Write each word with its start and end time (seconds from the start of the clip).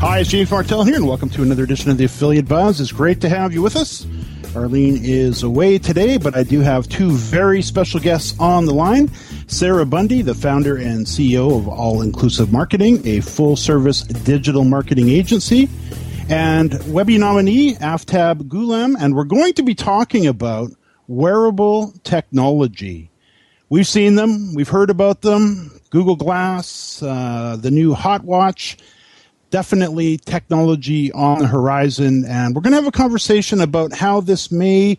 Hi, 0.00 0.18
it's 0.18 0.28
James 0.28 0.50
Martell 0.50 0.84
here, 0.84 0.96
and 0.96 1.08
welcome 1.08 1.30
to 1.30 1.42
another 1.42 1.64
edition 1.64 1.90
of 1.90 1.96
the 1.96 2.04
Affiliate 2.04 2.46
Buzz. 2.46 2.82
It's 2.82 2.92
great 2.92 3.18
to 3.22 3.30
have 3.30 3.54
you 3.54 3.62
with 3.62 3.76
us. 3.76 4.06
Arlene 4.54 5.00
is 5.02 5.42
away 5.42 5.78
today, 5.78 6.18
but 6.18 6.36
I 6.36 6.42
do 6.42 6.60
have 6.60 6.86
two 6.86 7.12
very 7.12 7.62
special 7.62 7.98
guests 7.98 8.38
on 8.38 8.66
the 8.66 8.74
line. 8.74 9.08
Sarah 9.46 9.86
Bundy, 9.86 10.20
the 10.20 10.34
founder 10.34 10.76
and 10.76 11.06
CEO 11.06 11.56
of 11.58 11.66
All 11.66 12.02
Inclusive 12.02 12.52
Marketing, 12.52 13.06
a 13.06 13.20
full 13.20 13.56
service 13.56 14.02
digital 14.02 14.64
marketing 14.64 15.08
agency, 15.08 15.66
and 16.28 16.78
Webby 16.92 17.16
nominee 17.16 17.76
Aftab 17.76 18.48
Ghulam, 18.48 18.96
and 19.00 19.16
we're 19.16 19.24
going 19.24 19.54
to 19.54 19.62
be 19.62 19.74
talking 19.74 20.26
about 20.26 20.70
wearable 21.08 21.94
technology. 22.04 23.10
We've 23.70 23.86
seen 23.86 24.14
them, 24.14 24.54
we've 24.54 24.68
heard 24.68 24.90
about 24.90 25.22
them 25.22 25.80
Google 25.88 26.16
Glass, 26.16 27.02
uh, 27.02 27.56
the 27.58 27.70
new 27.70 27.94
Hot 27.94 28.24
Watch 28.24 28.76
definitely 29.50 30.18
technology 30.18 31.12
on 31.12 31.38
the 31.38 31.46
horizon. 31.46 32.24
And 32.26 32.54
we're 32.54 32.62
going 32.62 32.72
to 32.72 32.76
have 32.76 32.86
a 32.86 32.92
conversation 32.92 33.60
about 33.60 33.92
how 33.92 34.20
this 34.20 34.50
may 34.50 34.98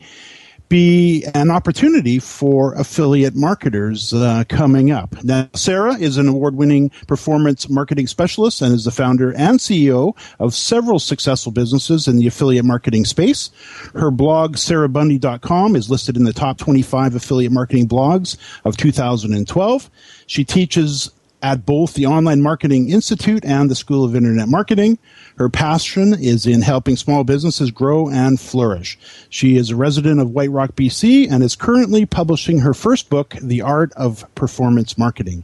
be 0.70 1.24
an 1.34 1.50
opportunity 1.50 2.20
for 2.20 2.74
affiliate 2.74 3.36
marketers 3.36 4.14
uh, 4.14 4.44
coming 4.50 4.92
up. 4.92 5.24
Now, 5.24 5.50
Sarah 5.54 5.96
is 5.96 6.18
an 6.18 6.28
award 6.28 6.56
winning 6.56 6.90
performance 7.08 7.70
marketing 7.70 8.08
specialist 8.08 8.62
and 8.62 8.74
is 8.74 8.86
the 8.86 8.92
founder 8.92 9.32
and 9.34 9.60
CEO 9.60 10.18
of 10.40 10.54
several 10.54 11.00
successful 11.00 11.52
businesses 11.52 12.08
in 12.08 12.18
the 12.18 12.28
affiliate 12.28 12.66
marketing 12.66 13.06
space. 13.06 13.50
Her 13.94 14.12
blog, 14.12 14.58
sarahbundy.com, 14.58 15.76
is 15.76 15.90
listed 15.90 16.18
in 16.18 16.26
the 16.26 16.34
top 16.34 16.58
25 16.58 17.16
affiliate 17.16 17.52
marketing 17.52 17.88
blogs 17.88 18.38
of 18.66 18.76
2012. 18.78 19.90
She 20.26 20.44
teaches 20.44 21.12
at 21.42 21.66
both 21.66 21.94
the 21.94 22.06
Online 22.06 22.42
Marketing 22.42 22.90
Institute 22.90 23.46
and 23.46 23.70
the 23.70 23.76
School 23.76 24.04
of 24.04 24.16
Internet 24.16 24.50
Marketing. 24.50 24.98
Her 25.38 25.50
passion 25.50 26.14
is 26.14 26.46
in 26.48 26.62
helping 26.62 26.96
small 26.96 27.24
businesses 27.24 27.72
grow 27.72 28.10
and 28.10 28.40
flourish. 28.40 28.98
She 29.30 29.56
is 29.56 29.70
a 29.70 29.76
resident 29.76 30.20
of 30.20 30.32
White 30.32 30.52
Rock, 30.52 30.76
BC, 30.76 31.32
and 31.32 31.44
is 31.44 31.56
currently 31.56 32.06
publishing 32.06 32.60
her 32.60 32.74
first 32.74 33.10
book, 33.10 33.36
The 33.42 33.62
Art 33.62 33.94
of 33.94 34.26
Performance 34.36 34.98
Marketing. 34.98 35.44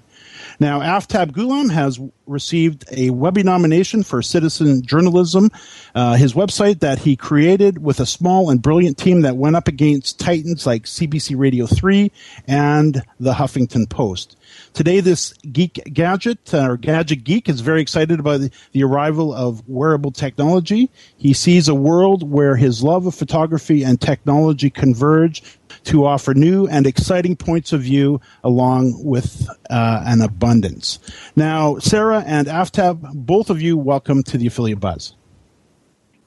Now, 0.60 0.80
Aftab 0.82 1.32
Gulam 1.32 1.72
has 1.72 2.00
received 2.26 2.86
a 2.92 3.10
Webby 3.10 3.44
nomination 3.44 4.04
for 4.04 4.22
citizen 4.22 4.82
journalism. 4.84 5.50
Uh, 5.96 6.14
his 6.14 6.34
website 6.34 6.80
that 6.80 7.00
he 7.00 7.16
created 7.16 7.84
with 7.84 8.00
a 8.00 8.06
small 8.06 8.50
and 8.50 8.62
brilliant 8.62 8.98
team 8.98 9.22
that 9.22 9.36
went 9.36 9.56
up 9.56 9.68
against 9.68 10.20
titans 10.20 10.66
like 10.66 10.84
CBC 10.84 11.38
Radio 11.38 11.66
3 11.66 12.12
and 12.48 13.04
the 13.20 13.34
Huffington 13.34 13.90
Post. 13.90 14.38
Today, 14.74 15.02
this 15.02 15.34
geek 15.52 15.80
gadget 15.94 16.52
uh, 16.52 16.72
or 16.72 16.78
gadget 16.78 17.24
geek 17.24 17.48
is 17.48 17.62
very 17.62 17.80
excited 17.80 18.20
about 18.20 18.40
the, 18.40 18.52
the 18.72 18.84
arrival 18.84 19.32
of 19.32 19.68
wearable 19.70 20.12
technology. 20.12 20.90
He 21.16 21.34
sees 21.34 21.68
a 21.68 21.76
world 21.76 22.28
where 22.28 22.56
his 22.56 22.82
love 22.82 23.06
of 23.06 23.14
photography 23.14 23.84
and 23.84 24.02
technology 24.02 24.72
converge 24.72 25.44
to 25.84 26.06
offer 26.06 26.34
new 26.34 26.68
and 26.68 26.88
exciting 26.88 27.36
points 27.36 27.72
of 27.72 27.82
view 27.82 28.20
along 28.44 29.04
with 29.04 29.48
uh, 29.70 30.04
an 30.06 30.22
abundance. 30.22 30.98
Now, 31.36 31.78
Sarah 31.78 32.24
and 32.26 32.48
Aftab, 32.48 33.14
both 33.14 33.52
of 33.52 33.62
you, 33.62 33.78
welcome 33.78 34.24
to 34.24 34.40
the 34.40 34.48
Affiliate 34.48 34.80
Buzz. 34.80 35.14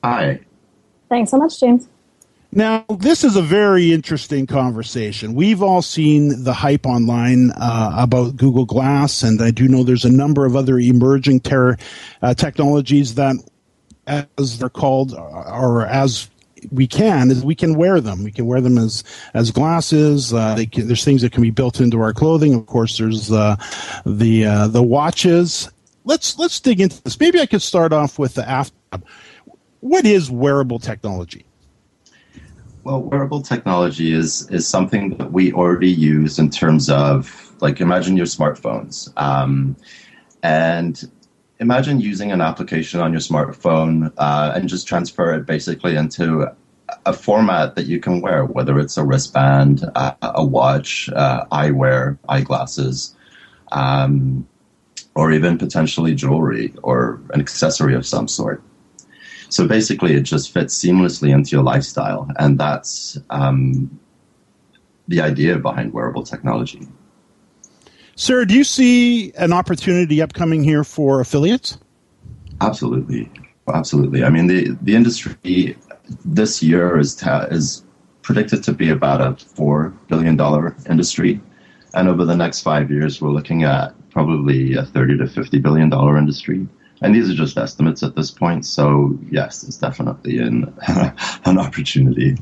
Hi. 0.05 0.41
Thanks 1.09 1.33
so 1.33 1.39
much, 1.39 1.59
James. 1.59 1.89
Now, 2.53 2.85
this 2.89 3.25
is 3.25 3.37
a 3.37 3.43
very 3.43 3.93
interesting 3.93 4.47
conversation. 4.47 5.35
We've 5.35 5.63
all 5.63 5.83
seen 5.83 6.45
the 6.45 6.55
hype 6.55 6.87
online 6.87 7.51
uh, 7.51 7.93
about 7.99 8.37
Google 8.37 8.65
Glass, 8.65 9.23
and 9.23 9.43
I 9.43 9.51
do 9.51 9.69
know 9.69 9.83
there's 9.83 10.05
a 10.05 10.13
number 10.13 10.47
of 10.47 10.57
other 10.57 10.79
emerging 10.79 11.41
ter- 11.41 11.77
uh, 12.23 12.35
technologies 12.35 13.17
that, 13.17 13.37
as 14.07 14.59
they're 14.59 14.69
called, 14.69 15.13
or 15.13 15.87
as 15.87 16.31
we 16.71 16.87
can 16.87 17.31
is 17.31 17.45
we 17.45 17.55
can 17.55 17.75
wear 17.75 18.01
them. 18.01 18.25
We 18.25 18.33
can 18.33 18.47
wear 18.47 18.61
them 18.61 18.79
as 18.79 19.05
as 19.35 19.51
glasses. 19.51 20.33
Uh, 20.33 20.65
can, 20.71 20.87
there's 20.87 21.05
things 21.05 21.23
that 21.23 21.33
can 21.33 21.43
be 21.43 21.51
built 21.51 21.81
into 21.81 22.01
our 22.01 22.13
clothing. 22.13 22.55
Of 22.55 22.67
course, 22.67 22.99
there's 22.99 23.31
uh, 23.31 23.57
the 24.05 24.45
uh, 24.45 24.69
the 24.69 24.83
watches. 24.83 25.71
Let's 26.05 26.39
let's 26.39 26.61
dig 26.61 26.81
into 26.81 27.03
this. 27.03 27.19
Maybe 27.19 27.41
I 27.41 27.47
could 27.47 27.63
start 27.63 27.93
off 27.93 28.19
with 28.19 28.35
the 28.35 28.43
Aftab. 28.43 29.03
What 29.81 30.07
is 30.07 30.31
wearable 30.31 30.79
technology? 30.79 31.46
Well, 32.87 33.03
wearable 33.03 33.43
technology 33.43 34.13
is 34.13 34.49
is 34.49 34.65
something 34.69 35.17
that 35.19 35.33
we 35.33 35.53
already 35.53 35.91
use 35.91 36.39
in 36.39 36.51
terms 36.51 36.89
of 36.89 37.53
like 37.61 37.81
imagine 37.81 38.17
your 38.17 38.27
smartphones, 38.27 39.13
um, 39.21 39.75
and 40.45 41.11
imagine 41.59 42.01
using 42.01 42.31
an 42.31 42.41
application 42.41 43.01
on 43.01 43.11
your 43.11 43.21
smartphone 43.21 44.13
uh, 44.19 44.53
and 44.55 44.69
just 44.69 44.87
transfer 44.87 45.35
it 45.35 45.47
basically 45.47 45.97
into 45.97 46.47
a 47.05 47.13
format 47.13 47.75
that 47.75 47.87
you 47.87 47.99
can 47.99 48.21
wear, 48.21 48.45
whether 48.45 48.79
it's 48.79 48.97
a 48.97 49.05
wristband, 49.05 49.83
a 49.97 50.45
watch, 50.45 51.09
uh, 51.09 51.45
eyewear, 51.51 52.17
eyeglasses, 52.29 53.17
um, 53.73 54.47
or 55.17 55.33
even 55.33 55.59
potentially 55.59 56.15
jewelry 56.15 56.73
or 56.85 57.21
an 57.35 57.41
accessory 57.41 57.97
of 57.97 58.07
some 58.07 58.29
sort. 58.29 58.63
So 59.49 59.67
basically, 59.67 60.15
it 60.15 60.23
just 60.23 60.53
fits 60.53 60.77
seamlessly 60.77 61.33
into 61.33 61.51
your 61.51 61.63
lifestyle, 61.63 62.29
and 62.39 62.59
that's 62.59 63.19
um, 63.31 63.99
the 65.09 65.21
idea 65.21 65.59
behind 65.59 65.93
wearable 65.93 66.25
technology. 66.25 66.89
Sarah, 68.17 68.47
do 68.47 68.55
you 68.55 68.65
see 68.65 69.33
an 69.35 69.53
opportunity 69.53 70.23
upcoming 70.23 70.65
here 70.65 70.85
for 70.85 71.21
affiliates? 71.21 71.79
Absolutely, 72.61 73.31
absolutely. 73.73 74.25
I 74.25 74.31
mean, 74.31 74.47
the 74.47 74.77
the 74.83 74.97
industry 74.97 75.77
this 76.25 76.63
year 76.63 76.99
is 76.99 77.15
ta- 77.15 77.47
is 77.51 77.85
predicted 78.23 78.63
to 78.65 78.73
be 78.73 78.89
about 78.89 79.21
a 79.21 79.37
four 79.45 79.91
billion 80.09 80.37
dollar 80.37 80.75
industry, 80.89 81.41
and 81.95 82.09
over 82.09 82.25
the 82.25 82.37
next 82.37 82.63
five 82.63 82.91
years, 82.91 83.21
we're 83.21 83.31
looking 83.31 83.63
at 83.63 83.95
probably 84.11 84.75
a 84.75 84.85
thirty 84.85 85.17
to 85.19 85.27
fifty 85.29 85.59
billion 85.59 85.91
dollar 85.91 86.17
industry 86.17 86.67
and 87.03 87.15
these 87.15 87.31
are 87.31 87.35
just 87.35 87.57
estimates 87.57 88.03
at 88.03 88.17
this 88.17 88.31
point. 88.31 88.65
So 88.65 89.19
yes, 89.31 89.63
it's 89.65 89.77
definitely 89.77 90.39
an 90.39 90.73
an 91.45 91.59
opportunity. 91.59 92.37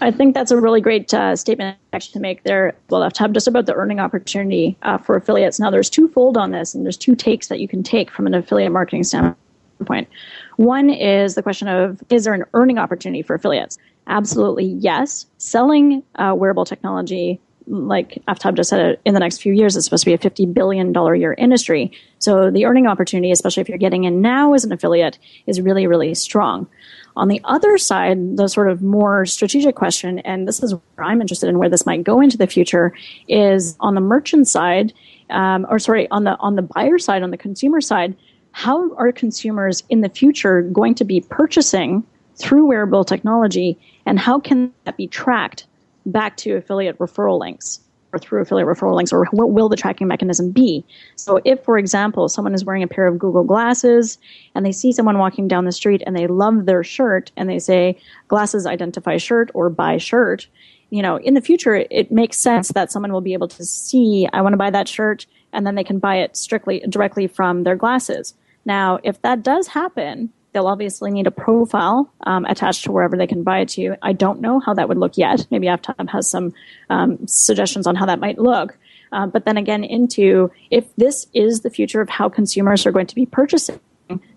I 0.00 0.10
think 0.10 0.34
that's 0.34 0.50
a 0.50 0.60
really 0.60 0.80
great 0.80 1.12
uh, 1.14 1.36
statement 1.36 1.76
actually 1.92 2.12
to 2.14 2.20
make 2.20 2.42
there. 2.42 2.74
Well, 2.90 3.08
have 3.16 3.32
just 3.32 3.46
about 3.46 3.66
the 3.66 3.74
earning 3.74 4.00
opportunity 4.00 4.76
uh, 4.82 4.98
for 4.98 5.16
affiliates. 5.16 5.60
Now, 5.60 5.70
there's 5.70 5.90
twofold 5.90 6.36
on 6.36 6.50
this, 6.50 6.74
and 6.74 6.84
there's 6.84 6.96
two 6.96 7.14
takes 7.14 7.48
that 7.48 7.60
you 7.60 7.68
can 7.68 7.82
take 7.82 8.10
from 8.10 8.26
an 8.26 8.34
affiliate 8.34 8.72
marketing 8.72 9.04
standpoint. 9.04 10.08
One 10.56 10.90
is 10.90 11.34
the 11.34 11.42
question 11.42 11.68
of 11.68 12.02
is 12.10 12.24
there 12.24 12.34
an 12.34 12.44
earning 12.54 12.78
opportunity 12.78 13.22
for 13.22 13.34
affiliates? 13.34 13.78
Absolutely, 14.08 14.66
yes. 14.66 15.26
Selling 15.38 16.02
uh, 16.16 16.34
wearable 16.36 16.64
technology, 16.64 17.40
like 17.66 18.22
Aftab 18.28 18.54
just 18.54 18.70
said, 18.70 18.98
in 19.04 19.14
the 19.14 19.20
next 19.20 19.42
few 19.42 19.52
years 19.52 19.76
it's 19.76 19.84
supposed 19.86 20.04
to 20.04 20.10
be 20.10 20.14
a 20.14 20.18
$50 20.18 20.52
billion 20.52 20.94
year 21.18 21.34
industry. 21.36 21.92
So 22.18 22.50
the 22.50 22.64
earning 22.64 22.86
opportunity, 22.86 23.30
especially 23.32 23.60
if 23.60 23.68
you're 23.68 23.78
getting 23.78 24.04
in 24.04 24.20
now 24.20 24.54
as 24.54 24.64
an 24.64 24.72
affiliate, 24.72 25.18
is 25.46 25.60
really, 25.60 25.86
really 25.86 26.14
strong. 26.14 26.68
On 27.16 27.28
the 27.28 27.40
other 27.44 27.78
side, 27.78 28.36
the 28.36 28.46
sort 28.46 28.68
of 28.68 28.82
more 28.82 29.24
strategic 29.24 29.74
question, 29.74 30.18
and 30.20 30.46
this 30.46 30.62
is 30.62 30.74
where 30.74 31.06
I'm 31.06 31.20
interested 31.20 31.48
in 31.48 31.58
where 31.58 31.68
this 31.68 31.86
might 31.86 32.04
go 32.04 32.20
into 32.20 32.36
the 32.36 32.46
future, 32.46 32.92
is 33.26 33.76
on 33.80 33.94
the 33.94 34.00
merchant 34.00 34.48
side, 34.48 34.92
um, 35.30 35.66
or 35.70 35.78
sorry, 35.78 36.08
on 36.10 36.24
the 36.24 36.36
on 36.38 36.56
the 36.56 36.62
buyer 36.62 36.98
side, 36.98 37.22
on 37.22 37.30
the 37.30 37.38
consumer 37.38 37.80
side, 37.80 38.14
how 38.52 38.94
are 38.96 39.12
consumers 39.12 39.82
in 39.88 40.02
the 40.02 40.10
future 40.10 40.62
going 40.62 40.94
to 40.94 41.04
be 41.04 41.22
purchasing 41.22 42.04
through 42.36 42.66
wearable 42.66 43.04
technology, 43.04 43.78
and 44.04 44.18
how 44.18 44.38
can 44.38 44.72
that 44.84 44.98
be 44.98 45.06
tracked 45.06 45.66
back 46.06 46.36
to 46.38 46.56
affiliate 46.56 46.98
referral 46.98 47.38
links? 47.38 47.80
or 48.12 48.18
through 48.18 48.40
affiliate 48.40 48.68
referral 48.68 48.94
links, 48.94 49.12
or 49.12 49.26
what 49.32 49.50
will 49.50 49.68
the 49.68 49.76
tracking 49.76 50.06
mechanism 50.06 50.50
be? 50.52 50.84
So, 51.16 51.40
if, 51.44 51.62
for 51.64 51.76
example, 51.76 52.28
someone 52.28 52.54
is 52.54 52.64
wearing 52.64 52.82
a 52.82 52.88
pair 52.88 53.06
of 53.06 53.18
Google 53.18 53.44
glasses 53.44 54.16
and 54.54 54.64
they 54.64 54.72
see 54.72 54.92
someone 54.92 55.18
walking 55.18 55.48
down 55.48 55.64
the 55.64 55.72
street 55.72 56.02
and 56.06 56.16
they 56.16 56.26
love 56.26 56.66
their 56.66 56.84
shirt 56.84 57.32
and 57.36 57.48
they 57.48 57.58
say, 57.58 57.98
glasses 58.28 58.64
identify 58.64 59.16
shirt 59.16 59.50
or 59.54 59.68
buy 59.68 59.98
shirt, 59.98 60.46
you 60.90 61.02
know, 61.02 61.16
in 61.18 61.34
the 61.34 61.40
future, 61.40 61.84
it 61.90 62.12
makes 62.12 62.36
sense 62.36 62.68
that 62.68 62.92
someone 62.92 63.12
will 63.12 63.20
be 63.20 63.32
able 63.32 63.48
to 63.48 63.64
see, 63.64 64.28
I 64.32 64.40
want 64.40 64.52
to 64.52 64.58
buy 64.58 64.70
that 64.70 64.88
shirt, 64.88 65.26
and 65.52 65.66
then 65.66 65.74
they 65.74 65.84
can 65.84 65.98
buy 65.98 66.16
it 66.16 66.36
strictly 66.36 66.80
directly 66.88 67.26
from 67.26 67.64
their 67.64 67.76
glasses. 67.76 68.34
Now, 68.64 68.98
if 69.02 69.20
that 69.22 69.42
does 69.42 69.66
happen, 69.66 70.32
They'll 70.56 70.68
obviously 70.68 71.10
need 71.10 71.26
a 71.26 71.30
profile 71.30 72.10
um, 72.22 72.46
attached 72.46 72.84
to 72.84 72.90
wherever 72.92 73.14
they 73.14 73.26
can 73.26 73.42
buy 73.42 73.58
it 73.58 73.68
to. 73.68 73.82
You. 73.82 73.96
I 74.00 74.14
don't 74.14 74.40
know 74.40 74.58
how 74.58 74.72
that 74.72 74.88
would 74.88 74.96
look 74.96 75.18
yet. 75.18 75.46
Maybe 75.50 75.66
Aftab 75.66 76.08
has 76.08 76.30
some 76.30 76.54
um, 76.88 77.18
suggestions 77.26 77.86
on 77.86 77.94
how 77.94 78.06
that 78.06 78.20
might 78.20 78.38
look. 78.38 78.78
Uh, 79.12 79.26
but 79.26 79.44
then 79.44 79.58
again, 79.58 79.84
into 79.84 80.50
if 80.70 80.86
this 80.96 81.26
is 81.34 81.60
the 81.60 81.68
future 81.68 82.00
of 82.00 82.08
how 82.08 82.30
consumers 82.30 82.86
are 82.86 82.90
going 82.90 83.06
to 83.06 83.14
be 83.14 83.26
purchasing 83.26 83.78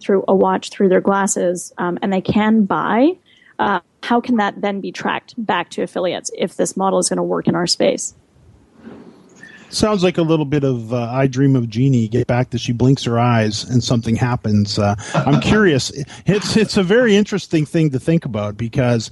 through 0.01 0.25
a 0.27 0.35
watch, 0.35 0.71
through 0.71 0.89
their 0.89 0.99
glasses, 0.99 1.71
um, 1.77 1.97
and 2.01 2.11
they 2.11 2.19
can 2.19 2.65
buy, 2.65 3.11
uh, 3.57 3.79
how 4.03 4.19
can 4.19 4.35
that 4.35 4.59
then 4.59 4.81
be 4.81 4.91
tracked 4.91 5.35
back 5.37 5.69
to 5.69 5.83
affiliates 5.83 6.29
if 6.37 6.57
this 6.57 6.75
model 6.75 6.99
is 6.99 7.07
going 7.07 7.15
to 7.15 7.23
work 7.23 7.47
in 7.47 7.55
our 7.55 7.65
space? 7.65 8.13
Sounds 9.69 10.03
like 10.03 10.17
a 10.17 10.23
little 10.23 10.45
bit 10.45 10.63
of 10.63 10.93
uh, 10.93 11.09
I 11.11 11.27
Dream 11.27 11.55
of 11.55 11.69
Jeannie. 11.69 12.07
Get 12.07 12.27
back 12.27 12.49
that 12.51 12.59
she 12.59 12.71
blinks 12.71 13.03
her 13.03 13.19
eyes 13.19 13.63
and 13.63 13.83
something 13.83 14.15
happens. 14.15 14.79
Uh, 14.79 14.95
I'm 15.13 15.39
curious. 15.41 15.91
It's 16.25 16.57
it's 16.57 16.77
a 16.77 16.83
very 16.83 17.15
interesting 17.15 17.65
thing 17.65 17.91
to 17.91 17.99
think 17.99 18.25
about 18.25 18.57
because 18.57 19.11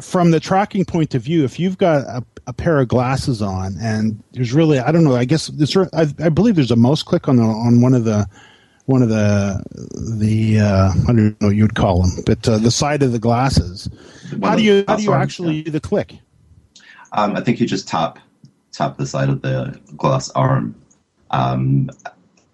from 0.00 0.30
the 0.30 0.40
tracking 0.40 0.84
point 0.84 1.14
of 1.14 1.22
view, 1.22 1.44
if 1.44 1.60
you've 1.60 1.78
got 1.78 2.04
a, 2.06 2.24
a 2.46 2.52
pair 2.52 2.80
of 2.80 2.88
glasses 2.88 3.40
on 3.40 3.76
and 3.80 4.20
there's 4.32 4.52
really 4.52 4.80
I 4.80 4.90
don't 4.90 5.04
know 5.04 5.14
I 5.14 5.24
guess 5.24 5.46
there's 5.48 5.76
I, 5.76 6.06
I 6.18 6.28
believe 6.28 6.56
there's 6.56 6.70
a 6.70 6.76
mouse 6.76 7.02
click 7.02 7.28
on 7.28 7.36
the 7.36 7.44
on 7.44 7.80
one 7.80 7.94
of 7.94 8.04
the 8.04 8.26
one 8.86 9.02
of 9.02 9.08
the 9.08 9.62
the 10.18 10.60
uh, 10.60 10.90
I 10.90 11.06
don't 11.06 11.40
know 11.40 11.48
what 11.48 11.56
you'd 11.56 11.74
call 11.74 12.02
them, 12.02 12.24
but 12.26 12.48
uh, 12.48 12.58
the 12.58 12.70
side 12.70 13.02
of 13.02 13.12
the 13.12 13.18
glasses. 13.18 13.88
How 14.42 14.56
do 14.56 14.62
you 14.62 14.84
how 14.88 14.96
do 14.96 15.02
you 15.02 15.12
actually 15.12 15.62
do 15.62 15.70
the 15.70 15.80
click? 15.80 16.18
Um, 17.12 17.36
I 17.36 17.42
think 17.42 17.60
you 17.60 17.66
just 17.66 17.86
tap 17.86 18.18
tap 18.72 18.96
the 18.96 19.06
side 19.06 19.28
of 19.28 19.42
the 19.42 19.78
glass 19.96 20.30
arm. 20.30 20.74
Um, 21.30 21.90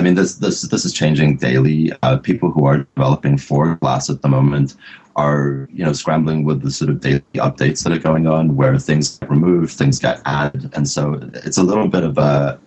I 0.01 0.05
mean, 0.05 0.15
this 0.15 0.37
this 0.37 0.63
this 0.63 0.85
is 0.85 0.93
changing 0.93 1.39
daily. 1.39 1.93
Uh, 2.03 2.19
people 2.19 2.51
who 2.51 2.67
are 2.67 2.87
developing 2.97 3.37
for 3.37 3.75
glass 3.77 4.11
at 4.11 4.23
the 4.23 4.29
moment 4.29 4.77
are 5.17 5.69
you 5.73 5.85
know 5.85 5.93
scrambling 5.93 6.45
with 6.45 6.63
the 6.63 6.71
sort 6.71 6.91
of 6.91 7.01
daily 7.01 7.23
updates 7.35 7.83
that 7.83 7.93
are 7.93 7.99
going 7.99 8.27
on, 8.27 8.57
where 8.57 8.79
things 8.79 9.19
get 9.19 9.31
removed, 9.31 9.73
things 9.73 9.99
get 9.99 10.21
added, 10.25 10.71
and 10.75 10.89
so 10.89 11.19
it's 11.35 11.59
a 11.59 11.63
little 11.63 11.89
bit 11.89 12.05
of 12.05 12.19
a 12.19 12.61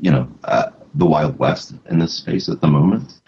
you 0.00 0.10
know 0.10 0.28
uh, 0.44 0.70
the 0.94 1.06
wild 1.06 1.38
west 1.38 1.74
in 1.88 1.98
this 1.98 2.14
space 2.14 2.48
at 2.48 2.60
the 2.60 2.66
moment. 2.66 3.20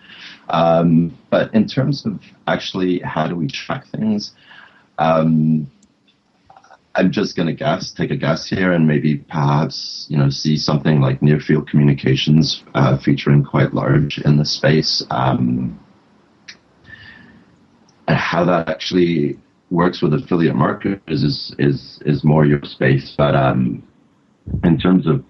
Um, 0.50 1.16
but 1.30 1.54
in 1.54 1.66
terms 1.66 2.04
of 2.04 2.20
actually 2.46 2.98
how 3.00 3.26
do 3.26 3.36
we 3.36 3.46
track 3.46 3.86
things, 3.86 4.34
um, 4.98 5.70
I'm 6.94 7.12
just 7.12 7.36
going 7.36 7.46
to 7.46 7.54
guess, 7.54 7.92
take 7.92 8.10
a 8.10 8.16
guess 8.16 8.48
here, 8.48 8.72
and 8.72 8.86
maybe 8.86 9.18
perhaps 9.18 10.06
you 10.08 10.16
know 10.16 10.30
see 10.30 10.56
something 10.56 11.00
like 11.00 11.22
near 11.22 11.40
field 11.40 11.68
communications 11.68 12.64
uh, 12.74 12.98
featuring 12.98 13.44
quite 13.44 13.74
large 13.74 14.18
in 14.18 14.36
the 14.36 14.44
space. 14.44 15.04
Um, 15.10 15.78
and 18.08 18.16
how 18.16 18.44
that 18.44 18.68
actually 18.68 19.38
works 19.70 20.02
with 20.02 20.14
affiliate 20.14 20.56
marketers 20.56 21.22
is 21.22 21.54
is 21.58 22.00
is 22.04 22.24
more 22.24 22.44
your 22.44 22.62
space. 22.64 23.14
But 23.16 23.36
um, 23.36 23.82
in 24.64 24.78
terms 24.78 25.06
of 25.06 25.24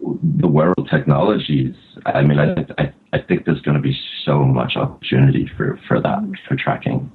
the 0.00 0.48
wearable 0.48 0.86
technologies, 0.86 1.74
I 2.06 2.22
mean, 2.22 2.38
I, 2.38 2.66
I, 2.78 2.92
I 3.12 3.22
think 3.22 3.44
there's 3.44 3.60
going 3.60 3.76
to 3.76 3.82
be 3.82 3.98
so 4.24 4.40
much 4.40 4.76
opportunity 4.76 5.50
for, 5.56 5.78
for 5.88 6.00
that, 6.00 6.18
for 6.46 6.56
tracking. 6.56 7.10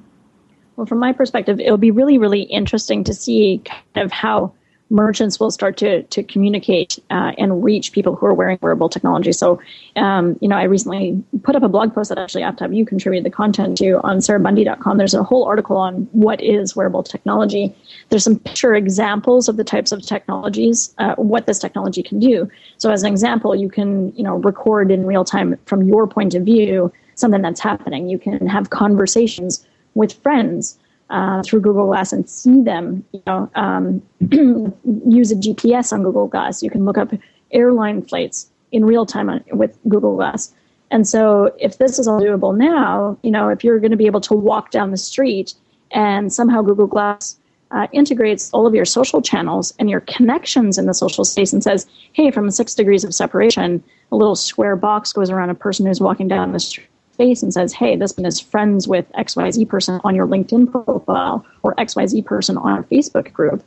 Well, 0.76 0.86
from 0.88 1.00
my 1.00 1.14
perspective, 1.14 1.60
it'll 1.60 1.78
be 1.78 1.92
really, 1.92 2.18
really 2.18 2.42
interesting 2.42 3.04
to 3.04 3.14
see 3.14 3.62
kind 3.66 4.06
of 4.06 4.12
how 4.12 4.54
merchants 4.90 5.40
will 5.40 5.50
start 5.52 5.76
to 5.78 6.04
to 6.04 6.24
communicate 6.24 7.00
uh, 7.10 7.32
and 7.38 7.64
reach 7.64 7.92
people 7.92 8.16
who 8.16 8.26
are 8.26 8.34
wearing 8.34 8.58
wearable 8.62 8.90
technology. 8.90 9.32
So, 9.32 9.60
um, 9.96 10.38
you 10.40 10.48
know, 10.48 10.56
I 10.56 10.64
recently 10.64 11.22
put 11.44 11.56
up 11.56 11.64
a 11.64 11.70
blog 11.70 11.94
post 11.94 12.10
that 12.10 12.18
actually 12.18 12.44
Aftab 12.44 12.76
you 12.76 12.86
contributed 12.86 13.26
the 13.26 13.36
content 13.36 13.78
to 13.80 14.00
on 14.04 14.18
sarahbundy.com. 14.18 14.98
There's 14.98 15.14
a 15.14 15.24
whole 15.24 15.46
article 15.46 15.78
on 15.78 16.08
what 16.12 16.42
is 16.42 16.76
wearable 16.76 17.04
technology. 17.04 17.76
There's 18.10 18.24
some 18.24 18.40
picture 18.40 18.76
examples 18.76 19.50
of 19.50 19.58
the 19.58 19.64
types 19.64 19.92
of 19.92 20.02
technologies, 20.04 20.94
uh, 21.00 21.16
what 21.16 21.48
this 21.48 21.60
technology 21.60 22.04
can 22.04 22.20
do. 22.20 22.50
So, 22.78 22.92
as 22.92 23.04
an 23.04 23.12
example, 23.12 23.56
you 23.56 23.70
can 23.70 24.16
you 24.16 24.24
know 24.24 24.38
record 24.38 24.92
in 24.92 25.06
real 25.06 25.26
time 25.26 25.58
from 25.66 25.84
your 25.84 26.08
point 26.08 26.36
of 26.36 26.44
view 26.44 26.92
something 27.16 27.42
that's 27.42 27.60
happening. 27.60 28.10
You 28.10 28.18
can 28.18 28.48
have 28.48 28.70
conversations 28.72 29.66
with 29.96 30.14
friends 30.22 30.78
uh, 31.10 31.44
through 31.44 31.62
Google 31.62 31.88
Glass 31.88 32.12
and 32.12 32.28
see 32.30 32.62
them. 32.62 33.04
You 33.12 33.22
know, 33.28 33.50
um, 33.56 34.02
use 35.08 35.32
a 35.32 35.36
GPS 35.36 35.94
on 35.94 36.04
Google 36.04 36.28
Glass. 36.28 36.64
You 36.64 36.70
can 36.70 36.86
look 36.86 36.98
up 36.98 37.12
airline 37.52 38.02
flights 38.02 38.50
in 38.72 38.86
real 38.86 39.06
time 39.06 39.30
on, 39.30 39.44
with 39.52 39.78
Google 39.88 40.16
Glass. 40.16 40.54
And 40.92 41.08
so, 41.08 41.54
if 41.60 41.78
this 41.78 42.00
is 42.00 42.08
all 42.08 42.22
doable 42.22 42.56
now, 42.56 43.18
you 43.24 43.32
know, 43.32 43.50
if 43.50 43.64
you're 43.64 43.80
going 43.80 43.92
to 43.92 43.98
be 43.98 44.06
able 44.06 44.22
to 44.22 44.34
walk 44.34 44.72
down 44.72 44.92
the 44.92 44.98
street 44.98 45.54
and 45.92 46.34
somehow 46.34 46.62
Google 46.62 46.88
Glass 46.88 47.38
uh, 47.72 47.88
integrates 47.92 48.52
all 48.52 48.68
of 48.68 48.76
your 48.76 48.86
social 48.86 49.22
channels 49.22 49.74
and 49.80 49.90
your 49.90 50.02
connections 50.02 50.78
in 50.78 50.86
the 50.86 50.94
social 50.94 51.26
space 51.26 51.52
and 51.52 51.64
says, 51.64 51.88
hey, 52.14 52.30
from 52.30 52.50
six 52.52 52.76
degrees 52.76 53.04
of 53.04 53.14
separation, 53.16 53.84
a 54.12 54.16
little 54.16 54.36
square 54.36 54.76
box 54.76 55.12
goes 55.12 55.32
around 55.32 55.50
a 55.50 55.56
person 55.56 55.86
who's 55.86 56.00
walking 56.00 56.28
down 56.28 56.52
the 56.52 56.60
street 56.60 56.88
face 57.16 57.44
and 57.44 57.54
says, 57.54 57.74
hey, 57.74 57.96
this 57.96 58.12
person 58.12 58.26
is 58.26 58.40
friends 58.40 58.88
with 58.88 59.12
XYZ 59.14 59.68
person 59.68 60.00
on 60.04 60.16
your 60.16 60.28
LinkedIn 60.28 60.72
profile 60.72 61.46
or 61.62 61.76
XYZ 61.76 62.26
person 62.26 62.58
on 62.58 62.80
a 62.80 62.84
Facebook 62.84 63.32
group. 63.34 63.64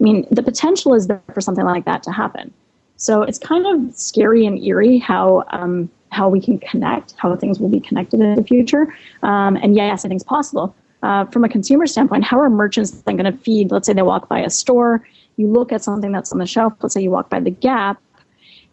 I 0.00 0.02
mean, 0.02 0.26
the 0.30 0.42
potential 0.42 0.94
is 0.94 1.06
there 1.06 1.22
for 1.32 1.40
something 1.40 1.64
like 1.64 1.84
that 1.84 2.02
to 2.04 2.12
happen. 2.12 2.52
So 2.96 3.22
it's 3.22 3.38
kind 3.38 3.66
of 3.66 3.94
scary 3.94 4.46
and 4.46 4.62
eerie 4.62 4.98
how 4.98 5.44
um, 5.50 5.90
how 6.10 6.28
we 6.28 6.40
can 6.40 6.58
connect, 6.58 7.14
how 7.18 7.34
things 7.36 7.58
will 7.58 7.68
be 7.68 7.80
connected 7.80 8.20
in 8.20 8.34
the 8.36 8.42
future. 8.42 8.94
Um, 9.22 9.56
and 9.56 9.74
yes, 9.74 10.04
I 10.04 10.08
think 10.08 10.20
it's 10.20 10.28
possible. 10.28 10.74
Uh, 11.02 11.26
from 11.26 11.44
a 11.44 11.48
consumer 11.48 11.86
standpoint, 11.86 12.24
how 12.24 12.40
are 12.40 12.48
merchants 12.48 12.90
then 12.90 13.16
going 13.16 13.30
to 13.30 13.38
feed? 13.38 13.70
Let's 13.70 13.86
say 13.86 13.92
they 13.92 14.02
walk 14.02 14.28
by 14.28 14.40
a 14.40 14.48
store, 14.48 15.06
you 15.36 15.46
look 15.46 15.72
at 15.72 15.82
something 15.82 16.12
that's 16.12 16.32
on 16.32 16.38
the 16.38 16.46
shelf. 16.46 16.72
Let's 16.80 16.94
say 16.94 17.02
you 17.02 17.10
walk 17.10 17.28
by 17.28 17.40
the 17.40 17.50
Gap, 17.50 18.00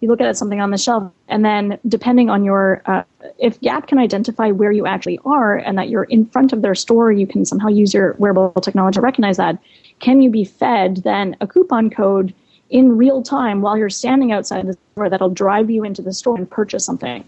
you 0.03 0.09
look 0.09 0.19
at 0.19 0.35
something 0.35 0.59
on 0.59 0.69
the 0.69 0.77
shelf, 0.77 1.09
and 1.29 1.45
then 1.45 1.79
depending 1.87 2.29
on 2.29 2.43
your, 2.43 2.81
uh, 2.85 3.03
if 3.39 3.59
Gap 3.61 3.87
can 3.87 3.97
identify 3.97 4.51
where 4.51 4.73
you 4.73 4.85
actually 4.85 5.17
are 5.23 5.55
and 5.55 5.77
that 5.77 5.87
you're 5.87 6.03
in 6.03 6.25
front 6.25 6.51
of 6.51 6.61
their 6.61 6.75
store, 6.75 7.09
you 7.13 7.25
can 7.25 7.45
somehow 7.45 7.69
use 7.69 7.93
your 7.93 8.13
wearable 8.19 8.51
technology 8.61 8.95
to 8.95 9.01
recognize 9.01 9.37
that. 9.37 9.57
Can 9.99 10.21
you 10.21 10.29
be 10.29 10.43
fed 10.43 10.97
then 10.97 11.37
a 11.39 11.47
coupon 11.47 11.89
code 11.89 12.33
in 12.69 12.97
real 12.97 13.23
time 13.23 13.61
while 13.61 13.77
you're 13.77 13.89
standing 13.89 14.33
outside 14.33 14.67
the 14.67 14.77
store 14.91 15.09
that'll 15.09 15.29
drive 15.29 15.69
you 15.69 15.85
into 15.85 16.01
the 16.01 16.11
store 16.11 16.35
and 16.35 16.49
purchase 16.49 16.83
something? 16.83 17.23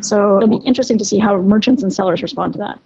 So 0.00 0.38
it'll 0.38 0.60
be 0.60 0.66
interesting 0.66 0.96
to 0.96 1.04
see 1.04 1.18
how 1.18 1.36
merchants 1.42 1.82
and 1.82 1.92
sellers 1.92 2.22
respond 2.22 2.54
to 2.54 2.58
that. 2.60 2.80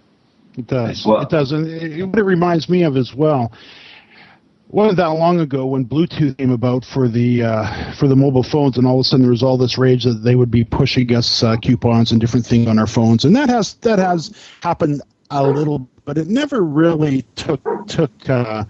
It 0.57 0.67
does. 0.67 1.05
Well, 1.05 1.21
it 1.21 1.29
does. 1.29 1.53
And 1.53 1.65
it, 1.65 2.03
what 2.03 2.19
it 2.19 2.23
reminds 2.23 2.67
me 2.67 2.83
of 2.83 2.97
as 2.97 3.15
well 3.15 3.53
wasn't 4.69 4.97
that 4.97 5.07
long 5.07 5.39
ago 5.39 5.65
when 5.65 5.85
Bluetooth 5.85 6.37
came 6.37 6.51
about 6.51 6.83
for 6.83 7.07
the 7.07 7.43
uh, 7.43 7.93
for 7.93 8.07
the 8.07 8.15
mobile 8.15 8.43
phones, 8.43 8.77
and 8.77 8.85
all 8.85 8.95
of 8.95 9.01
a 9.01 9.03
sudden 9.03 9.23
there 9.23 9.31
was 9.31 9.43
all 9.43 9.57
this 9.57 9.77
rage 9.77 10.03
that 10.03 10.23
they 10.23 10.35
would 10.35 10.51
be 10.51 10.63
pushing 10.63 11.13
us 11.15 11.43
uh, 11.43 11.55
coupons 11.57 12.11
and 12.11 12.19
different 12.19 12.45
things 12.45 12.67
on 12.67 12.77
our 12.77 12.87
phones, 12.87 13.25
and 13.25 13.35
that 13.35 13.49
has 13.49 13.75
that 13.75 13.99
has 13.99 14.35
happened 14.61 15.01
a 15.29 15.43
little 15.43 15.89
but 16.07 16.17
it 16.17 16.27
never 16.29 16.61
really 16.63 17.23
took 17.35 17.61
took 17.87 18.11
uh, 18.29 18.63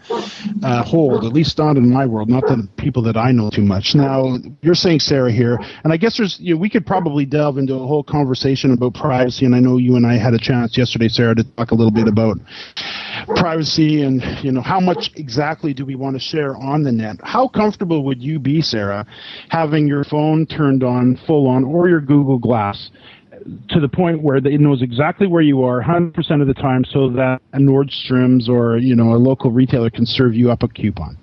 uh, 0.64 0.84
hold. 0.84 1.24
At 1.24 1.34
least 1.34 1.60
not 1.60 1.78
in 1.78 1.88
my 1.90 2.06
world, 2.06 2.30
not 2.30 2.42
the 2.48 2.68
people 2.78 3.04
that 3.04 3.16
I 3.16 3.32
know 3.32 3.52
too 3.52 3.62
much. 3.62 3.94
Now 3.94 4.40
you're 4.64 4.76
saying 4.76 5.02
Sarah 5.02 5.32
here, 5.32 5.60
and 5.84 5.94
I 5.94 5.98
guess 5.98 6.18
there's 6.18 6.40
you 6.40 6.56
know, 6.56 6.60
we 6.60 6.68
could 6.68 6.86
probably 6.86 7.26
delve 7.26 7.60
into 7.60 7.76
a 7.76 7.86
whole 7.88 8.04
conversation 8.04 8.74
about 8.74 8.96
privacy. 8.96 9.46
And 9.46 9.56
I 9.56 9.60
know 9.60 9.78
you 9.78 9.96
and 9.96 10.06
I 10.06 10.18
had 10.18 10.34
a 10.34 10.40
chance 10.40 10.76
yesterday, 10.76 11.08
Sarah, 11.08 11.36
to 11.36 11.44
talk 11.44 11.70
a 11.70 11.76
little 11.76 11.92
bit 11.92 12.08
about 12.08 12.38
privacy 13.36 14.02
and 14.02 14.24
you 14.44 14.52
know 14.52 14.62
how 14.62 14.80
much 14.80 15.12
exactly 15.16 15.76
do 15.76 15.86
we 15.86 15.94
want 15.94 16.16
to 16.16 16.20
share 16.20 16.58
on 16.58 16.82
the 16.82 16.92
net. 16.92 17.18
How 17.22 17.48
comfortable 17.48 18.04
would 18.06 18.22
you 18.22 18.40
be, 18.40 18.62
Sarah, 18.62 19.06
having 19.50 19.88
your 19.88 20.04
phone 20.04 20.48
turned 20.48 20.84
on 20.84 21.18
full 21.28 21.48
on 21.48 21.64
or 21.64 21.88
your 21.88 22.02
Google 22.02 22.40
Glass? 22.40 22.90
To 23.70 23.80
the 23.80 23.88
point 23.88 24.22
where 24.22 24.38
it 24.38 24.60
knows 24.60 24.82
exactly 24.82 25.27
where 25.27 25.42
you 25.42 25.63
are 25.63 25.82
100% 25.82 26.42
of 26.42 26.48
the 26.48 26.54
time 26.54 26.84
so 26.86 27.10
that 27.10 27.42
a 27.54 27.58
Nordstrom's 27.58 28.50
or, 28.50 28.77
you 28.77 28.96
know, 28.96 29.13
a 29.13 29.18
local 29.18 29.51
retailer 29.51 29.89
can 29.89 30.06
serve 30.06 30.36
you 30.36 30.51
up 30.51 30.63
a 30.63 30.68
coupon? 30.68 31.18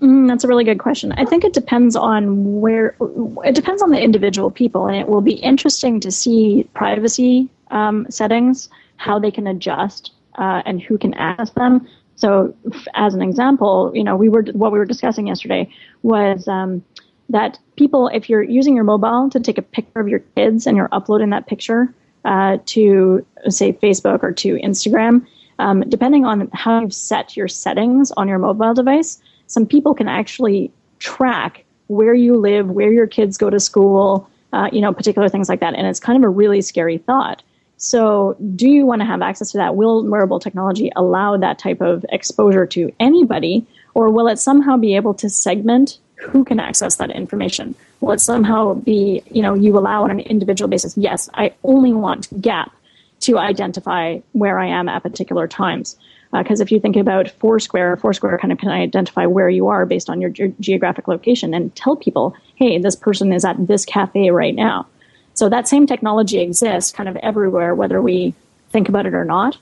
Mm, 0.00 0.28
that's 0.28 0.44
a 0.44 0.48
really 0.48 0.64
good 0.64 0.78
question. 0.78 1.12
I 1.12 1.24
think 1.24 1.44
it 1.44 1.52
depends 1.52 1.94
on 1.94 2.60
where, 2.60 2.96
it 3.44 3.54
depends 3.54 3.82
on 3.82 3.90
the 3.90 4.00
individual 4.00 4.50
people, 4.50 4.86
and 4.86 4.96
it 4.96 5.08
will 5.08 5.20
be 5.20 5.34
interesting 5.34 6.00
to 6.00 6.10
see 6.10 6.68
privacy 6.74 7.48
um, 7.70 8.06
settings, 8.10 8.68
how 8.96 9.18
they 9.18 9.30
can 9.30 9.46
adjust, 9.46 10.12
uh, 10.36 10.62
and 10.64 10.80
who 10.80 10.96
can 10.96 11.14
access 11.14 11.50
them. 11.50 11.86
So, 12.16 12.54
as 12.94 13.14
an 13.14 13.22
example, 13.22 13.92
you 13.94 14.04
know, 14.04 14.14
we 14.14 14.28
were 14.28 14.42
what 14.52 14.72
we 14.72 14.78
were 14.78 14.84
discussing 14.84 15.26
yesterday 15.26 15.72
was 16.02 16.46
um, 16.48 16.84
that 17.30 17.58
people, 17.76 18.08
if 18.08 18.28
you're 18.28 18.42
using 18.42 18.74
your 18.74 18.84
mobile 18.84 19.30
to 19.30 19.40
take 19.40 19.58
a 19.58 19.62
picture 19.62 20.00
of 20.00 20.08
your 20.08 20.20
kids 20.36 20.66
and 20.66 20.76
you're 20.76 20.88
uploading 20.92 21.30
that 21.30 21.46
picture 21.46 21.92
uh, 22.24 22.58
to, 22.66 23.24
say, 23.48 23.72
Facebook 23.72 24.22
or 24.22 24.32
to 24.32 24.56
Instagram, 24.56 25.26
um, 25.58 25.80
depending 25.88 26.24
on 26.24 26.50
how 26.52 26.80
you've 26.80 26.94
set 26.94 27.36
your 27.36 27.48
settings 27.48 28.10
on 28.12 28.28
your 28.28 28.38
mobile 28.38 28.74
device, 28.74 29.20
some 29.46 29.66
people 29.66 29.94
can 29.94 30.08
actually 30.08 30.72
track 30.98 31.64
where 31.86 32.14
you 32.14 32.36
live, 32.36 32.70
where 32.70 32.92
your 32.92 33.06
kids 33.06 33.36
go 33.36 33.50
to 33.50 33.60
school, 33.60 34.28
uh, 34.52 34.68
you 34.72 34.80
know, 34.80 34.92
particular 34.92 35.28
things 35.28 35.48
like 35.48 35.60
that. 35.60 35.74
And 35.74 35.86
it's 35.86 36.00
kind 36.00 36.16
of 36.16 36.24
a 36.24 36.28
really 36.28 36.62
scary 36.62 36.98
thought. 36.98 37.42
So, 37.76 38.36
do 38.54 38.68
you 38.68 38.84
want 38.84 39.00
to 39.00 39.06
have 39.06 39.22
access 39.22 39.52
to 39.52 39.58
that? 39.58 39.74
Will 39.74 40.06
wearable 40.06 40.38
technology 40.38 40.92
allow 40.96 41.38
that 41.38 41.58
type 41.58 41.80
of 41.80 42.04
exposure 42.10 42.66
to 42.66 42.92
anybody, 43.00 43.66
or 43.94 44.10
will 44.10 44.28
it 44.28 44.38
somehow 44.38 44.76
be 44.76 44.94
able 44.96 45.14
to 45.14 45.30
segment 45.30 45.98
who 46.20 46.44
can 46.44 46.60
access 46.60 46.96
that 46.96 47.10
information? 47.10 47.74
Will 48.00 48.12
it 48.12 48.20
somehow 48.20 48.74
be, 48.74 49.22
you 49.30 49.42
know, 49.42 49.54
you 49.54 49.76
allow 49.76 50.04
on 50.04 50.10
an 50.10 50.20
individual 50.20 50.68
basis? 50.68 50.96
Yes, 50.96 51.28
I 51.34 51.54
only 51.64 51.92
want 51.92 52.28
Gap 52.40 52.72
to 53.20 53.38
identify 53.38 54.20
where 54.32 54.58
I 54.58 54.66
am 54.66 54.88
at 54.88 55.02
particular 55.02 55.46
times. 55.46 55.96
Because 56.32 56.60
uh, 56.60 56.62
if 56.64 56.70
you 56.70 56.78
think 56.78 56.96
about 56.96 57.28
Foursquare, 57.28 57.96
Foursquare 57.96 58.38
kind 58.38 58.52
of 58.52 58.58
can 58.58 58.68
identify 58.70 59.26
where 59.26 59.48
you 59.48 59.68
are 59.68 59.84
based 59.84 60.08
on 60.08 60.20
your, 60.20 60.30
geographic 60.60 61.08
location 61.08 61.52
and 61.54 61.74
tell 61.74 61.96
people, 61.96 62.36
hey, 62.54 62.78
this 62.78 62.96
person 62.96 63.32
is 63.32 63.44
at 63.44 63.66
this 63.66 63.84
cafe 63.84 64.30
right 64.30 64.54
now. 64.54 64.86
So 65.34 65.48
that 65.48 65.68
same 65.68 65.86
technology 65.86 66.38
exists 66.38 66.92
kind 66.92 67.08
of 67.08 67.16
everywhere, 67.16 67.74
whether 67.74 68.00
we 68.00 68.34
think 68.70 68.88
about 68.88 69.06
it 69.06 69.14
or 69.14 69.24
not. 69.24 69.56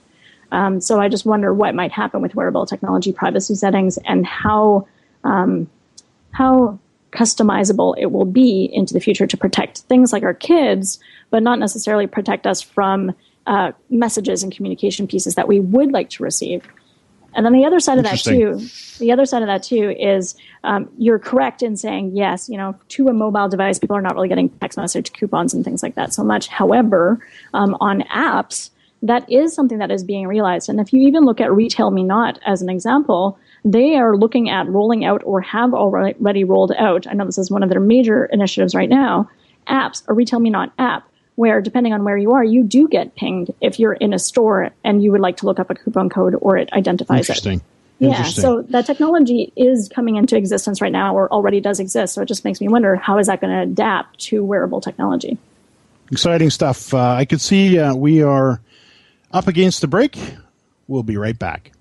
Um, 0.50 0.80
so 0.80 1.00
I 1.00 1.08
just 1.08 1.26
wonder 1.26 1.52
what 1.52 1.74
might 1.74 1.92
happen 1.92 2.20
with 2.20 2.34
wearable 2.34 2.66
technology 2.66 3.12
privacy 3.12 3.54
settings 3.54 3.98
and 3.98 4.26
how 4.26 4.86
um, 5.24 5.68
how 6.38 6.78
customizable 7.10 7.96
it 7.98 8.12
will 8.12 8.24
be 8.24 8.70
into 8.72 8.94
the 8.94 9.00
future 9.00 9.26
to 9.26 9.36
protect 9.36 9.78
things 9.90 10.12
like 10.12 10.22
our 10.22 10.34
kids, 10.34 11.00
but 11.30 11.42
not 11.42 11.58
necessarily 11.58 12.06
protect 12.06 12.46
us 12.46 12.62
from 12.62 13.12
uh, 13.48 13.72
messages 13.90 14.44
and 14.44 14.54
communication 14.54 15.08
pieces 15.08 15.34
that 15.34 15.48
we 15.48 15.58
would 15.58 15.90
like 15.90 16.10
to 16.10 16.22
receive. 16.22 16.64
And 17.34 17.44
then 17.44 17.52
the 17.52 17.64
other 17.64 17.80
side 17.80 17.98
of 17.98 18.04
that 18.04 18.20
too, 18.20 18.60
the 18.98 19.10
other 19.10 19.26
side 19.26 19.42
of 19.42 19.48
that 19.48 19.64
too 19.64 19.90
is 19.98 20.36
um, 20.62 20.88
you're 20.96 21.18
correct 21.18 21.60
in 21.60 21.76
saying 21.76 22.16
yes, 22.16 22.48
you 22.48 22.56
know, 22.56 22.78
to 22.90 23.08
a 23.08 23.12
mobile 23.12 23.48
device, 23.48 23.80
people 23.80 23.96
are 23.96 24.02
not 24.02 24.14
really 24.14 24.28
getting 24.28 24.48
text 24.48 24.78
message 24.78 25.12
coupons 25.12 25.52
and 25.52 25.64
things 25.64 25.82
like 25.82 25.96
that 25.96 26.14
so 26.14 26.22
much. 26.22 26.46
However, 26.46 27.18
um, 27.52 27.76
on 27.80 28.02
apps, 28.02 28.70
that 29.02 29.30
is 29.30 29.54
something 29.54 29.78
that 29.78 29.90
is 29.90 30.02
being 30.02 30.26
realized. 30.26 30.68
And 30.68 30.80
if 30.80 30.92
you 30.92 31.06
even 31.06 31.24
look 31.24 31.40
at 31.40 31.52
Retail 31.52 31.90
Me 31.90 32.02
Not 32.02 32.38
as 32.44 32.62
an 32.62 32.68
example, 32.68 33.38
they 33.64 33.96
are 33.96 34.16
looking 34.16 34.50
at 34.50 34.68
rolling 34.68 35.04
out 35.04 35.22
or 35.24 35.40
have 35.40 35.74
already 35.74 36.44
rolled 36.44 36.72
out. 36.72 37.06
I 37.06 37.12
know 37.12 37.24
this 37.24 37.38
is 37.38 37.50
one 37.50 37.62
of 37.62 37.70
their 37.70 37.80
major 37.80 38.26
initiatives 38.26 38.74
right 38.74 38.88
now. 38.88 39.28
Apps, 39.68 40.02
a 40.08 40.14
Retail 40.14 40.40
Me 40.40 40.50
Not 40.50 40.72
app, 40.78 41.08
where 41.36 41.60
depending 41.60 41.92
on 41.92 42.02
where 42.04 42.16
you 42.16 42.32
are, 42.32 42.42
you 42.42 42.64
do 42.64 42.88
get 42.88 43.14
pinged 43.14 43.52
if 43.60 43.78
you're 43.78 43.92
in 43.92 44.12
a 44.12 44.18
store 44.18 44.70
and 44.82 45.02
you 45.02 45.12
would 45.12 45.20
like 45.20 45.36
to 45.36 45.46
look 45.46 45.60
up 45.60 45.70
a 45.70 45.74
coupon 45.74 46.08
code 46.08 46.34
or 46.40 46.56
it 46.56 46.72
identifies 46.72 47.28
Interesting. 47.28 47.58
it. 47.58 47.64
Yeah, 48.00 48.22
so 48.22 48.62
that 48.62 48.86
technology 48.86 49.52
is 49.56 49.90
coming 49.92 50.16
into 50.16 50.36
existence 50.36 50.80
right 50.80 50.92
now 50.92 51.16
or 51.16 51.30
already 51.32 51.60
does 51.60 51.80
exist. 51.80 52.14
So 52.14 52.22
it 52.22 52.26
just 52.26 52.44
makes 52.44 52.60
me 52.60 52.68
wonder 52.68 52.94
how 52.94 53.18
is 53.18 53.26
that 53.26 53.40
going 53.40 53.52
to 53.52 53.62
adapt 53.62 54.20
to 54.20 54.44
wearable 54.44 54.80
technology? 54.80 55.36
Exciting 56.12 56.50
stuff. 56.50 56.94
Uh, 56.94 57.10
I 57.10 57.24
could 57.24 57.40
see 57.40 57.78
uh, 57.78 57.94
we 57.96 58.22
are 58.22 58.60
up 59.30 59.46
against 59.46 59.80
the 59.80 59.88
break. 59.88 60.18
We'll 60.86 61.02
be 61.02 61.16
right 61.16 61.38
back. 61.38 61.72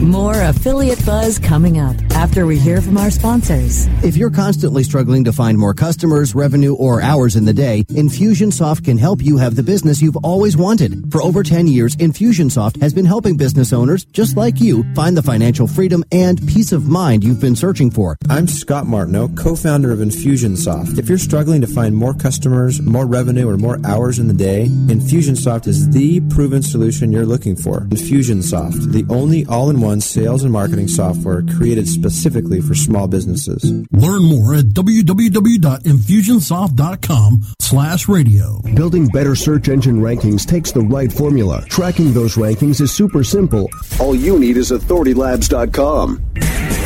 More 0.00 0.42
affiliate 0.42 1.04
buzz 1.06 1.38
coming 1.38 1.80
up 1.80 1.96
after 2.10 2.44
we 2.44 2.58
hear 2.58 2.82
from 2.82 2.98
our 2.98 3.10
sponsors. 3.10 3.86
If 4.04 4.14
you're 4.14 4.30
constantly 4.30 4.82
struggling 4.82 5.24
to 5.24 5.32
find 5.32 5.56
more 5.56 5.72
customers, 5.72 6.34
revenue, 6.34 6.74
or 6.74 7.00
hours 7.00 7.34
in 7.34 7.46
the 7.46 7.54
day, 7.54 7.84
Infusionsoft 7.84 8.84
can 8.84 8.98
help 8.98 9.22
you 9.22 9.38
have 9.38 9.56
the 9.56 9.62
business 9.62 10.02
you've 10.02 10.16
always 10.16 10.54
wanted. 10.54 11.10
For 11.10 11.22
over 11.22 11.42
10 11.42 11.66
years, 11.66 11.96
Infusionsoft 11.96 12.78
has 12.82 12.92
been 12.92 13.06
helping 13.06 13.38
business 13.38 13.72
owners 13.72 14.04
just 14.04 14.36
like 14.36 14.60
you 14.60 14.84
find 14.94 15.16
the 15.16 15.22
financial 15.22 15.66
freedom 15.66 16.04
and 16.12 16.46
peace 16.46 16.72
of 16.72 16.86
mind 16.86 17.24
you've 17.24 17.40
been 17.40 17.56
searching 17.56 17.90
for. 17.90 18.18
I'm 18.28 18.48
Scott 18.48 18.86
Martineau, 18.86 19.28
co-founder 19.28 19.92
of 19.92 20.00
Infusionsoft. 20.00 20.98
If 20.98 21.08
you're 21.08 21.16
struggling 21.16 21.62
to 21.62 21.66
find 21.66 21.96
more 21.96 22.12
customers, 22.12 22.82
more 22.82 23.06
revenue, 23.06 23.48
or 23.48 23.56
more 23.56 23.78
hours 23.86 24.18
in 24.18 24.28
the 24.28 24.34
day, 24.34 24.66
Infusionsoft 24.88 25.66
is 25.66 25.88
the 25.88 26.20
proven 26.28 26.62
solution 26.62 27.12
you're 27.12 27.24
looking 27.24 27.56
for. 27.56 27.80
Infusionsoft, 27.86 28.92
the 28.92 29.06
only 29.08 29.46
all-in-one 29.46 29.85
one 29.86 30.00
sales 30.00 30.42
and 30.42 30.52
marketing 30.52 30.88
software 30.88 31.42
created 31.56 31.88
specifically 31.88 32.60
for 32.60 32.74
small 32.74 33.06
businesses. 33.06 33.62
Learn 33.92 34.24
more 34.24 34.56
at 34.56 34.64
www.infusionsoft.com 34.66 37.42
slash 37.60 38.08
radio. 38.08 38.60
Building 38.74 39.06
better 39.06 39.36
search 39.36 39.68
engine 39.68 40.00
rankings 40.00 40.44
takes 40.44 40.72
the 40.72 40.80
right 40.80 41.12
formula. 41.12 41.64
Tracking 41.68 42.12
those 42.12 42.34
rankings 42.34 42.80
is 42.80 42.92
super 42.92 43.22
simple. 43.22 43.70
All 44.00 44.16
you 44.16 44.40
need 44.40 44.56
is 44.56 44.72
authoritylabs.com. 44.72 46.85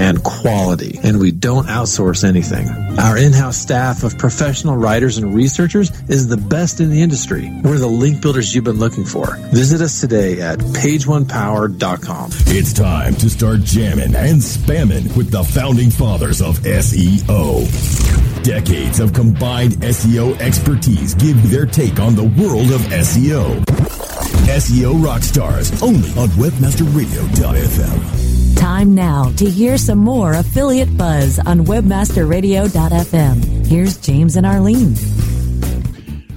and 0.00 0.24
quality, 0.24 0.98
and 1.02 1.20
we 1.20 1.30
don't 1.30 1.66
outsource 1.66 2.24
anything. 2.24 2.66
Our 2.98 3.18
in 3.18 3.34
house 3.34 3.58
staff 3.58 4.02
of 4.02 4.16
professional 4.16 4.76
writers 4.76 5.18
and 5.18 5.34
researchers 5.34 5.90
is 6.08 6.26
the 6.26 6.38
best 6.38 6.80
in 6.80 6.88
the 6.90 7.02
industry. 7.02 7.52
We're 7.62 7.76
the 7.78 7.86
link 7.86 8.22
builders 8.22 8.54
you've 8.54 8.64
been 8.64 8.78
looking 8.78 9.04
for. 9.04 9.36
Visit 9.52 9.82
us 9.82 10.00
today 10.00 10.40
at 10.40 10.58
pageonepower.com. 10.58 12.30
It's 12.46 12.72
time 12.72 13.14
to 13.16 13.28
start 13.28 13.60
jamming 13.60 14.14
and 14.14 14.40
spamming 14.40 15.14
with 15.16 15.30
the 15.30 15.44
founding 15.44 15.90
fathers 15.90 16.40
of 16.40 16.58
SEO. 16.60 17.66
Decades 18.42 19.00
of 19.00 19.12
combined 19.12 19.72
SEO 19.82 20.40
expertise 20.40 21.14
give 21.14 21.50
their 21.50 21.66
take 21.66 22.00
on 22.00 22.14
the 22.14 22.24
world 22.24 22.72
of 22.72 22.80
SEO. 22.80 23.62
SEO 24.46 24.94
Rockstars, 24.94 25.82
only 25.82 26.08
on 26.18 26.30
WebmasterRadio.fm. 26.30 28.29
Time 28.56 28.94
now 28.94 29.30
to 29.36 29.48
hear 29.48 29.78
some 29.78 29.98
more 29.98 30.34
affiliate 30.34 30.96
buzz 30.96 31.38
on 31.38 31.66
WebmasterRadio.fm. 31.66 33.66
Here's 33.66 33.96
James 33.98 34.36
and 34.36 34.46
Arlene. 34.46 34.94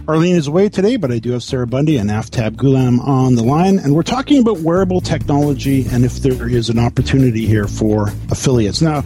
Arlene 0.08 0.36
is 0.36 0.48
away 0.48 0.68
today, 0.68 0.98
but 0.98 1.12
I 1.12 1.20
do 1.20 1.32
have 1.32 1.44
Sarah 1.44 1.66
Bundy 1.66 1.98
and 1.98 2.10
Aftab 2.10 2.58
Gulam 2.58 3.00
on 3.00 3.36
the 3.36 3.44
line, 3.44 3.80
and 3.80 3.96
we're 3.96 4.04
talking 4.04 4.42
about 4.42 4.60
wearable 4.60 5.00
technology 5.00 5.86
and 5.90 6.04
if 6.04 6.18
there 6.18 6.50
is 6.50 6.70
an 6.70 6.78
opportunity 6.78 7.46
here 7.46 7.68
for 7.68 8.10
affiliates. 8.30 8.82
Now, 8.82 9.02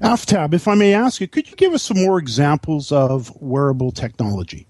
Aftab, 0.00 0.54
if 0.54 0.66
I 0.66 0.74
may 0.74 0.94
ask 0.94 1.20
you, 1.20 1.28
could 1.28 1.50
you 1.50 1.56
give 1.56 1.74
us 1.74 1.82
some 1.82 2.02
more 2.02 2.18
examples 2.18 2.90
of 2.90 3.30
wearable 3.40 3.92
technology? 3.92 4.66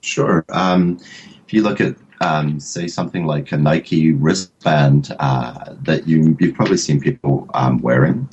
Sure. 0.00 0.44
Um, 0.50 1.00
if 1.46 1.52
you 1.52 1.62
look 1.62 1.80
at, 1.80 1.96
um, 2.20 2.60
say, 2.60 2.86
something 2.86 3.26
like 3.26 3.52
a 3.52 3.56
Nike 3.56 4.12
wristband 4.12 5.14
uh, 5.18 5.74
that 5.82 6.06
you, 6.06 6.36
you've 6.40 6.54
probably 6.54 6.76
seen 6.76 7.00
people 7.00 7.48
um, 7.54 7.78
wearing. 7.78 8.28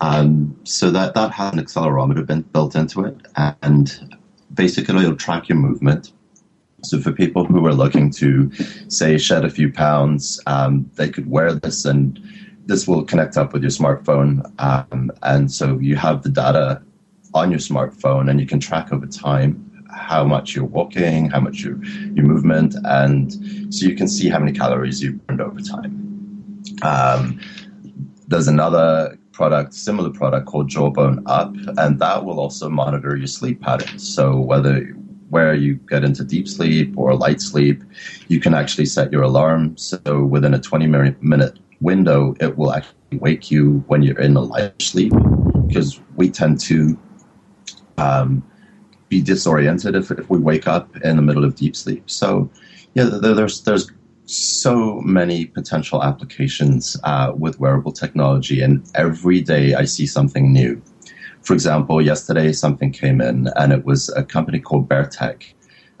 Um, 0.00 0.58
so 0.64 0.90
that, 0.90 1.14
that 1.14 1.30
has 1.32 1.52
an 1.52 1.58
accelerometer 1.58 2.52
built 2.52 2.74
into 2.74 3.04
it, 3.04 3.16
and 3.62 4.16
basically 4.54 5.04
it'll 5.04 5.16
track 5.16 5.48
your 5.48 5.58
movement. 5.58 6.12
So 6.82 6.98
for 6.98 7.12
people 7.12 7.44
who 7.44 7.64
are 7.66 7.74
looking 7.74 8.10
to, 8.12 8.50
say, 8.88 9.18
shed 9.18 9.44
a 9.44 9.50
few 9.50 9.70
pounds, 9.70 10.40
um, 10.46 10.90
they 10.94 11.10
could 11.10 11.30
wear 11.30 11.52
this, 11.52 11.84
and 11.84 12.18
this 12.64 12.88
will 12.88 13.04
connect 13.04 13.36
up 13.36 13.52
with 13.52 13.62
your 13.62 13.70
smartphone, 13.70 14.50
um, 14.58 15.10
and 15.22 15.52
so 15.52 15.78
you 15.78 15.96
have 15.96 16.22
the 16.22 16.30
data 16.30 16.82
on 17.34 17.50
your 17.50 17.60
smartphone, 17.60 18.30
and 18.30 18.40
you 18.40 18.46
can 18.46 18.58
track 18.58 18.92
over 18.92 19.06
time 19.06 19.69
how 20.00 20.24
much 20.24 20.54
you're 20.54 20.64
walking, 20.64 21.28
how 21.30 21.40
much 21.40 21.60
your 21.60 21.82
your 22.14 22.24
movement, 22.24 22.74
and 22.84 23.32
so 23.72 23.86
you 23.86 23.94
can 23.94 24.08
see 24.08 24.28
how 24.28 24.38
many 24.38 24.52
calories 24.52 25.02
you've 25.02 25.24
burned 25.26 25.40
over 25.40 25.60
time. 25.60 25.92
Um, 26.82 27.40
there's 28.26 28.48
another 28.48 29.18
product, 29.32 29.74
similar 29.74 30.10
product 30.10 30.46
called 30.46 30.68
Jawbone 30.68 31.22
Up, 31.26 31.54
and 31.78 31.98
that 31.98 32.24
will 32.24 32.40
also 32.40 32.68
monitor 32.68 33.16
your 33.16 33.26
sleep 33.26 33.60
patterns. 33.60 34.08
So 34.14 34.38
whether 34.38 34.80
where 35.28 35.54
you 35.54 35.74
get 35.88 36.02
into 36.02 36.24
deep 36.24 36.48
sleep 36.48 36.92
or 36.96 37.14
light 37.14 37.40
sleep, 37.40 37.82
you 38.28 38.40
can 38.40 38.52
actually 38.52 38.86
set 38.86 39.12
your 39.12 39.22
alarm. 39.22 39.76
So 39.76 40.24
within 40.24 40.54
a 40.54 40.60
20 40.60 40.86
minute 40.86 41.58
window, 41.80 42.34
it 42.40 42.56
will 42.58 42.72
actually 42.72 43.18
wake 43.18 43.50
you 43.50 43.84
when 43.86 44.02
you're 44.02 44.18
in 44.18 44.36
a 44.36 44.40
light 44.40 44.82
sleep 44.82 45.12
because 45.66 46.00
we 46.16 46.30
tend 46.30 46.60
to 46.60 46.98
um, 47.96 48.42
be 49.10 49.20
disoriented 49.20 49.94
if, 49.94 50.10
if 50.10 50.30
we 50.30 50.38
wake 50.38 50.66
up 50.66 50.96
in 51.04 51.16
the 51.16 51.22
middle 51.22 51.44
of 51.44 51.56
deep 51.56 51.76
sleep. 51.76 52.08
So 52.08 52.48
yeah, 52.94 53.04
there's 53.04 53.60
there's 53.62 53.90
so 54.24 55.00
many 55.00 55.46
potential 55.46 56.02
applications 56.02 56.96
uh, 57.04 57.32
with 57.36 57.60
wearable 57.60 57.92
technology, 57.92 58.62
and 58.62 58.88
every 58.94 59.40
day 59.40 59.74
I 59.74 59.84
see 59.84 60.06
something 60.06 60.52
new. 60.52 60.80
For 61.42 61.52
example, 61.52 62.00
yesterday 62.00 62.52
something 62.52 62.92
came 62.92 63.20
in, 63.20 63.48
and 63.56 63.72
it 63.72 63.84
was 63.84 64.08
a 64.10 64.22
company 64.22 64.60
called 64.60 64.88
BearTek, 64.88 65.52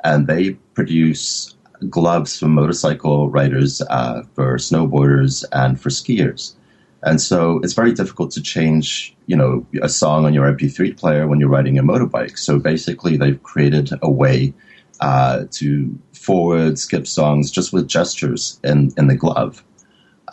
and 0.04 0.26
they 0.26 0.52
produce 0.74 1.56
gloves 1.88 2.38
for 2.38 2.46
motorcycle 2.46 3.30
riders, 3.30 3.82
uh, 3.90 4.22
for 4.34 4.56
snowboarders, 4.56 5.44
and 5.52 5.80
for 5.80 5.88
skiers. 5.88 6.54
And 7.02 7.20
so 7.20 7.60
it's 7.62 7.72
very 7.72 7.92
difficult 7.92 8.30
to 8.32 8.42
change, 8.42 9.16
you 9.26 9.36
know, 9.36 9.66
a 9.82 9.88
song 9.88 10.26
on 10.26 10.34
your 10.34 10.52
MP3 10.52 10.96
player 10.98 11.26
when 11.26 11.40
you're 11.40 11.48
riding 11.48 11.78
a 11.78 11.82
motorbike. 11.82 12.36
So 12.38 12.58
basically, 12.58 13.16
they've 13.16 13.42
created 13.42 13.90
a 14.02 14.10
way 14.10 14.52
uh, 15.00 15.44
to 15.52 15.98
forward, 16.12 16.78
skip 16.78 17.06
songs 17.06 17.50
just 17.50 17.72
with 17.72 17.88
gestures 17.88 18.60
in, 18.62 18.92
in 18.98 19.06
the 19.06 19.16
glove. 19.16 19.64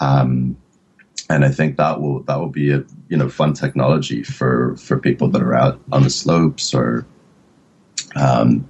Um, 0.01 0.57
and 1.29 1.45
I 1.45 1.49
think 1.49 1.77
that 1.77 1.99
will 1.99 2.23
that 2.23 2.39
will 2.39 2.49
be 2.49 2.71
a 2.71 2.83
you 3.09 3.17
know 3.17 3.27
fun 3.27 3.53
technology 3.53 4.23
for 4.23 4.77
for 4.77 4.97
people 4.97 5.27
that 5.29 5.41
are 5.41 5.55
out 5.55 5.81
on 5.91 6.03
the 6.03 6.09
slopes 6.09 6.73
or. 6.73 7.05
Um, 8.15 8.67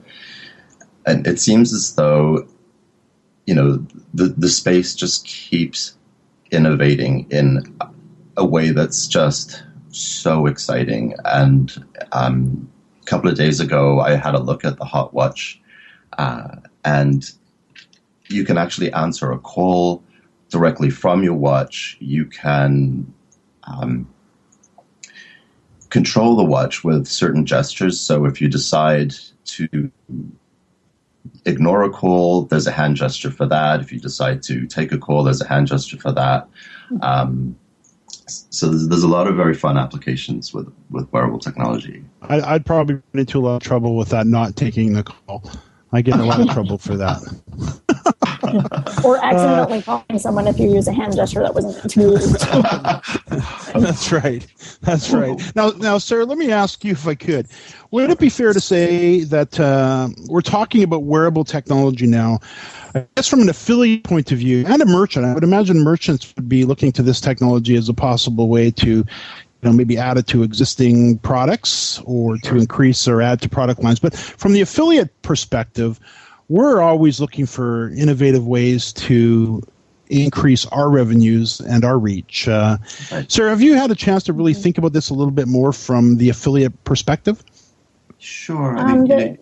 and 1.05 1.25
it 1.25 1.39
seems 1.39 1.73
as 1.73 1.95
though, 1.95 2.47
you 3.45 3.55
know, 3.55 3.85
the 4.13 4.25
the 4.25 4.49
space 4.49 4.93
just 4.93 5.25
keeps 5.25 5.97
innovating 6.51 7.27
in 7.29 7.77
a 8.37 8.45
way 8.45 8.71
that's 8.71 9.07
just 9.07 9.63
so 9.89 10.45
exciting. 10.45 11.15
And 11.25 11.85
um, 12.11 12.69
a 13.01 13.05
couple 13.05 13.29
of 13.29 13.37
days 13.37 13.59
ago, 13.59 13.99
I 13.99 14.15
had 14.15 14.35
a 14.35 14.39
look 14.39 14.63
at 14.63 14.77
the 14.77 14.85
Hot 14.85 15.13
Watch 15.13 15.59
uh, 16.17 16.55
and 16.85 17.31
you 18.29 18.43
can 18.43 18.57
actually 18.57 18.91
answer 18.93 19.31
a 19.31 19.39
call 19.39 20.03
directly 20.49 20.89
from 20.89 21.23
your 21.23 21.33
watch. 21.33 21.97
You 21.99 22.25
can 22.25 23.13
um, 23.63 24.07
control 25.89 26.35
the 26.35 26.43
watch 26.43 26.83
with 26.83 27.07
certain 27.07 27.45
gestures. 27.45 27.99
So 27.99 28.25
if 28.25 28.41
you 28.41 28.47
decide 28.47 29.13
to 29.45 29.91
ignore 31.47 31.83
a 31.83 31.89
call, 31.89 32.43
there's 32.43 32.67
a 32.67 32.71
hand 32.71 32.97
gesture 32.97 33.31
for 33.31 33.45
that. 33.47 33.79
If 33.79 33.91
you 33.91 33.99
decide 33.99 34.43
to 34.43 34.67
take 34.67 34.91
a 34.91 34.97
call, 34.97 35.23
there's 35.23 35.41
a 35.41 35.47
hand 35.47 35.67
gesture 35.67 35.97
for 35.97 36.11
that. 36.11 36.47
Um, 37.01 37.57
so 38.27 38.67
there's, 38.67 38.87
there's, 38.89 39.03
a 39.03 39.07
lot 39.07 39.27
of 39.27 39.35
very 39.35 39.53
fun 39.53 39.77
applications 39.77 40.53
with, 40.53 40.71
with 40.89 41.11
wearable 41.13 41.39
technology. 41.39 42.03
I, 42.21 42.53
would 42.53 42.65
probably 42.65 42.95
run 42.95 43.03
into 43.13 43.39
a 43.39 43.41
lot 43.41 43.55
of 43.57 43.63
trouble 43.63 43.95
with 43.95 44.09
that 44.09 44.27
not 44.27 44.55
taking 44.55 44.93
the 44.93 45.03
call. 45.03 45.49
I 45.93 46.01
get 46.01 46.15
in 46.15 46.21
a 46.21 46.25
lot 46.25 46.41
of 46.41 46.49
trouble 46.53 46.77
for 46.77 46.97
that. 46.97 47.21
or 49.03 49.23
accidentally 49.23 49.79
uh, 49.79 49.81
calling 49.81 50.19
someone 50.19 50.47
if 50.47 50.59
you 50.59 50.71
use 50.71 50.87
a 50.87 50.93
hand 50.93 51.15
gesture 51.15 51.41
that 51.41 51.53
wasn't 51.53 51.89
too. 51.89 52.17
That's 53.79 54.11
right. 54.11 54.45
That's 54.81 55.11
right. 55.11 55.55
Now, 55.55 55.69
now, 55.69 55.97
Sarah, 55.97 56.25
let 56.25 56.37
me 56.37 56.51
ask 56.51 56.83
you 56.83 56.91
if 56.91 57.07
I 57.07 57.15
could. 57.15 57.47
Would 57.91 58.09
it 58.09 58.19
be 58.19 58.29
fair 58.29 58.53
to 58.53 58.59
say 58.59 59.23
that 59.25 59.59
uh, 59.59 60.09
we're 60.27 60.41
talking 60.41 60.83
about 60.83 61.03
wearable 61.03 61.45
technology 61.45 62.07
now? 62.07 62.39
I 62.95 63.05
guess 63.15 63.27
from 63.27 63.41
an 63.41 63.49
affiliate 63.49 64.03
point 64.03 64.31
of 64.31 64.39
view 64.39 64.65
and 64.67 64.81
a 64.81 64.85
merchant, 64.85 65.25
I 65.25 65.33
would 65.33 65.43
imagine 65.43 65.79
merchants 65.79 66.33
would 66.35 66.49
be 66.49 66.65
looking 66.65 66.91
to 66.93 67.03
this 67.03 67.21
technology 67.21 67.75
as 67.75 67.89
a 67.89 67.93
possible 67.93 68.49
way 68.49 68.71
to 68.71 69.05
know, 69.63 69.73
maybe 69.73 69.97
add 69.97 70.17
it 70.17 70.27
to 70.27 70.43
existing 70.43 71.19
products 71.19 72.01
or 72.05 72.37
to 72.37 72.55
increase 72.57 73.07
or 73.07 73.21
add 73.21 73.41
to 73.41 73.49
product 73.49 73.83
lines. 73.83 73.99
But 73.99 74.15
from 74.15 74.53
the 74.53 74.61
affiliate 74.61 75.21
perspective, 75.21 75.99
we're 76.49 76.81
always 76.81 77.19
looking 77.19 77.45
for 77.45 77.89
innovative 77.89 78.47
ways 78.47 78.93
to 78.93 79.61
increase 80.09 80.65
our 80.67 80.89
revenues 80.89 81.59
and 81.61 81.83
our 81.83 81.99
reach. 81.99 82.47
Uh, 82.47 82.77
right. 83.11 83.29
Sarah, 83.29 83.49
have 83.49 83.61
you 83.61 83.73
had 83.73 83.91
a 83.91 83.95
chance 83.95 84.23
to 84.23 84.33
really 84.33 84.53
think 84.53 84.77
about 84.77 84.93
this 84.93 85.09
a 85.09 85.13
little 85.13 85.31
bit 85.31 85.47
more 85.47 85.73
from 85.73 86.17
the 86.17 86.29
affiliate 86.29 86.83
perspective? 86.83 87.43
Sure. 88.19 88.77
I 88.77 88.93
mean, 88.93 89.11
um, 89.11 89.37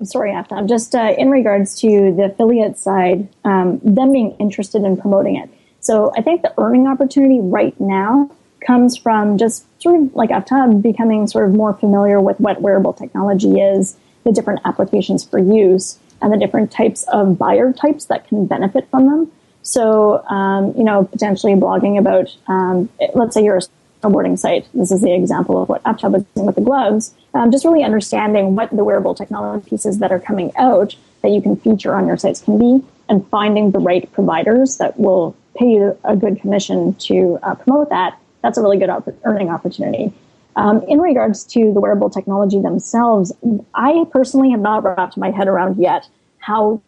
the, 0.00 0.04
sorry, 0.04 0.32
Aftab. 0.32 0.68
Just 0.68 0.94
uh, 0.94 1.14
in 1.16 1.30
regards 1.30 1.78
to 1.80 2.12
the 2.14 2.24
affiliate 2.24 2.76
side, 2.76 3.28
um, 3.44 3.80
them 3.84 4.12
being 4.12 4.32
interested 4.38 4.82
in 4.82 4.96
promoting 4.96 5.36
it. 5.36 5.48
So 5.80 6.12
I 6.16 6.22
think 6.22 6.42
the 6.42 6.52
earning 6.58 6.86
opportunity 6.86 7.40
right 7.40 7.78
now 7.80 8.30
comes 8.60 8.96
from 8.96 9.38
just 9.38 9.64
sort 9.82 10.00
of 10.00 10.14
like 10.14 10.30
Aftab 10.30 10.82
becoming 10.82 11.26
sort 11.26 11.48
of 11.48 11.54
more 11.54 11.74
familiar 11.74 12.20
with 12.20 12.38
what 12.40 12.60
wearable 12.60 12.92
technology 12.92 13.60
is, 13.60 13.96
the 14.24 14.32
different 14.32 14.60
applications 14.64 15.24
for 15.24 15.38
use, 15.38 15.98
and 16.22 16.32
the 16.32 16.36
different 16.36 16.70
types 16.70 17.04
of 17.04 17.38
buyer 17.38 17.72
types 17.72 18.06
that 18.06 18.28
can 18.28 18.46
benefit 18.46 18.88
from 18.90 19.06
them. 19.06 19.32
So, 19.62 20.24
um, 20.26 20.74
you 20.76 20.84
know, 20.84 21.04
potentially 21.04 21.52
blogging 21.54 21.98
about, 21.98 22.34
um, 22.46 22.88
let's 23.14 23.34
say 23.34 23.44
you're 23.44 23.58
a 23.58 23.62
snowboarding 24.02 24.38
site. 24.38 24.66
This 24.72 24.90
is 24.90 25.00
the 25.00 25.14
example 25.14 25.62
of 25.62 25.68
what 25.68 25.82
Aftab 25.84 26.12
was 26.12 26.24
doing 26.34 26.46
with 26.46 26.56
the 26.56 26.62
gloves. 26.62 27.14
Um, 27.34 27.50
just 27.50 27.64
really 27.64 27.84
understanding 27.84 28.56
what 28.56 28.70
the 28.70 28.84
wearable 28.84 29.14
technology 29.14 29.68
pieces 29.68 29.98
that 29.98 30.12
are 30.12 30.20
coming 30.20 30.52
out 30.56 30.96
that 31.22 31.30
you 31.30 31.42
can 31.42 31.56
feature 31.56 31.94
on 31.94 32.06
your 32.06 32.16
sites 32.16 32.40
can 32.40 32.58
be, 32.58 32.84
and 33.08 33.26
finding 33.28 33.72
the 33.72 33.78
right 33.78 34.10
providers 34.12 34.78
that 34.78 34.98
will 34.98 35.36
pay 35.54 35.66
you 35.66 35.98
a 36.04 36.16
good 36.16 36.40
commission 36.40 36.94
to 36.94 37.38
uh, 37.42 37.54
promote 37.54 37.90
that 37.90 38.18
that's 38.42 38.58
a 38.58 38.62
really 38.62 38.78
good 38.78 38.90
op- 38.90 39.08
earning 39.24 39.50
opportunity. 39.50 40.12
Um, 40.56 40.82
in 40.88 40.98
regards 40.98 41.44
to 41.44 41.72
the 41.72 41.80
wearable 41.80 42.10
technology 42.10 42.60
themselves, 42.60 43.32
I 43.74 44.04
personally 44.10 44.50
have 44.50 44.60
not 44.60 44.82
wrapped 44.82 45.16
my 45.16 45.30
head 45.30 45.48
around 45.48 45.78
yet 45.78 46.08
how. 46.38 46.80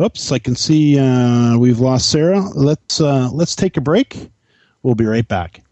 Oops, 0.00 0.32
I 0.32 0.38
can 0.38 0.56
see 0.56 0.98
uh, 0.98 1.56
we've 1.58 1.78
lost 1.78 2.10
Sarah. 2.10 2.40
Let's 2.40 3.00
uh, 3.00 3.30
let's 3.32 3.54
take 3.54 3.76
a 3.76 3.80
break. 3.80 4.30
We'll 4.82 4.94
be 4.94 5.06
right 5.06 5.26
back. 5.26 5.62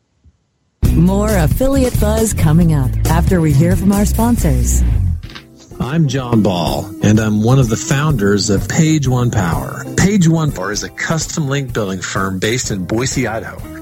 More 0.95 1.35
affiliate 1.37 1.99
buzz 1.99 2.35
coming 2.35 2.73
up 2.73 2.91
after 3.07 3.41
we 3.41 3.53
hear 3.53 3.77
from 3.77 3.93
our 3.93 4.05
sponsors. 4.05 4.83
I'm 5.81 6.07
John 6.07 6.43
Ball, 6.43 6.85
and 7.03 7.19
I'm 7.19 7.43
one 7.43 7.59
of 7.59 7.69
the 7.69 7.77
founders 7.77 8.51
of 8.51 8.69
Page 8.69 9.09
One 9.09 9.31
Power. 9.31 9.85
Page 9.97 10.29
One 10.29 10.53
Power 10.53 10.71
is 10.71 10.85
a 10.85 10.91
custom 10.91 11.49
link 11.49 11.73
building 11.73 12.01
firm 12.01 12.39
based 12.39 12.71
in 12.71 12.85
Boise, 12.85 13.27
Idaho. 13.27 13.82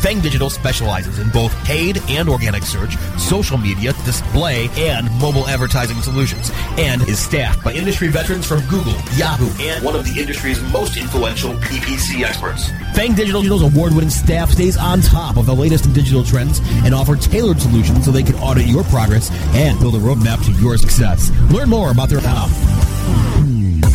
Fang 0.00 0.20
Digital 0.20 0.50
specializes 0.50 1.18
in 1.18 1.30
both 1.30 1.54
paid 1.64 2.00
and 2.08 2.28
organic 2.28 2.62
search, 2.62 2.96
social 3.18 3.58
media, 3.58 3.92
display, 4.04 4.68
and 4.76 5.10
mobile 5.20 5.46
advertising 5.48 6.00
solutions, 6.02 6.50
and 6.78 7.02
is 7.02 7.18
staffed 7.18 7.64
by 7.64 7.72
industry 7.72 8.08
veterans 8.08 8.46
from 8.46 8.60
Google, 8.68 8.94
Yahoo, 9.16 9.50
and 9.62 9.84
one 9.84 9.96
of 9.96 10.04
the 10.04 10.20
industry's 10.20 10.60
most 10.72 10.96
influential 10.96 11.54
PPC 11.54 12.22
experts. 12.22 12.70
Fang 12.94 13.14
Digital's 13.14 13.62
award-winning 13.62 14.10
staff 14.10 14.50
stays 14.50 14.76
on 14.76 15.00
top 15.00 15.36
of 15.36 15.46
the 15.46 15.54
latest 15.54 15.86
in 15.86 15.92
digital 15.92 16.22
trends 16.24 16.60
and 16.84 16.94
offer 16.94 17.16
tailored 17.16 17.60
solutions 17.60 18.04
so 18.04 18.10
they 18.10 18.22
can 18.22 18.36
audit 18.36 18.66
your 18.66 18.84
progress 18.84 19.30
and 19.54 19.78
build 19.80 19.94
a 19.94 19.98
roadmap 19.98 20.44
to 20.44 20.52
your 20.62 20.76
success. 20.76 21.30
Learn 21.50 21.68
more 21.68 21.90
about 21.90 22.08
their 22.08 22.20
app. 22.22 23.45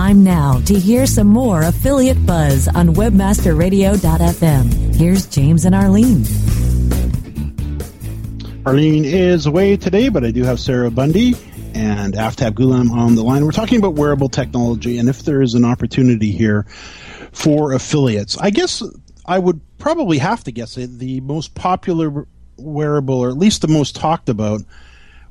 Time 0.00 0.24
now 0.24 0.58
to 0.60 0.78
hear 0.78 1.04
some 1.04 1.26
more 1.26 1.60
affiliate 1.60 2.24
buzz 2.24 2.68
on 2.68 2.94
webmasterradio.fm. 2.94 4.96
Here's 4.96 5.26
James 5.26 5.66
and 5.66 5.74
Arlene. 5.74 6.24
Arlene 8.64 9.04
is 9.04 9.44
away 9.44 9.76
today, 9.76 10.08
but 10.08 10.24
I 10.24 10.30
do 10.30 10.42
have 10.42 10.58
Sarah 10.58 10.90
Bundy 10.90 11.34
and 11.74 12.14
Aftab 12.14 12.52
Gulam 12.52 12.90
on 12.90 13.14
the 13.14 13.22
line. 13.22 13.44
We're 13.44 13.52
talking 13.52 13.78
about 13.78 13.92
wearable 13.92 14.30
technology 14.30 14.96
and 14.96 15.06
if 15.06 15.24
there 15.24 15.42
is 15.42 15.52
an 15.52 15.66
opportunity 15.66 16.32
here 16.32 16.62
for 17.32 17.74
affiliates. 17.74 18.38
I 18.38 18.48
guess 18.48 18.82
I 19.26 19.38
would 19.38 19.60
probably 19.76 20.16
have 20.16 20.44
to 20.44 20.50
guess 20.50 20.78
it. 20.78 20.98
The 20.98 21.20
most 21.20 21.54
popular 21.54 22.26
wearable, 22.56 23.16
or 23.16 23.28
at 23.28 23.36
least 23.36 23.60
the 23.60 23.68
most 23.68 23.96
talked 23.96 24.30
about 24.30 24.62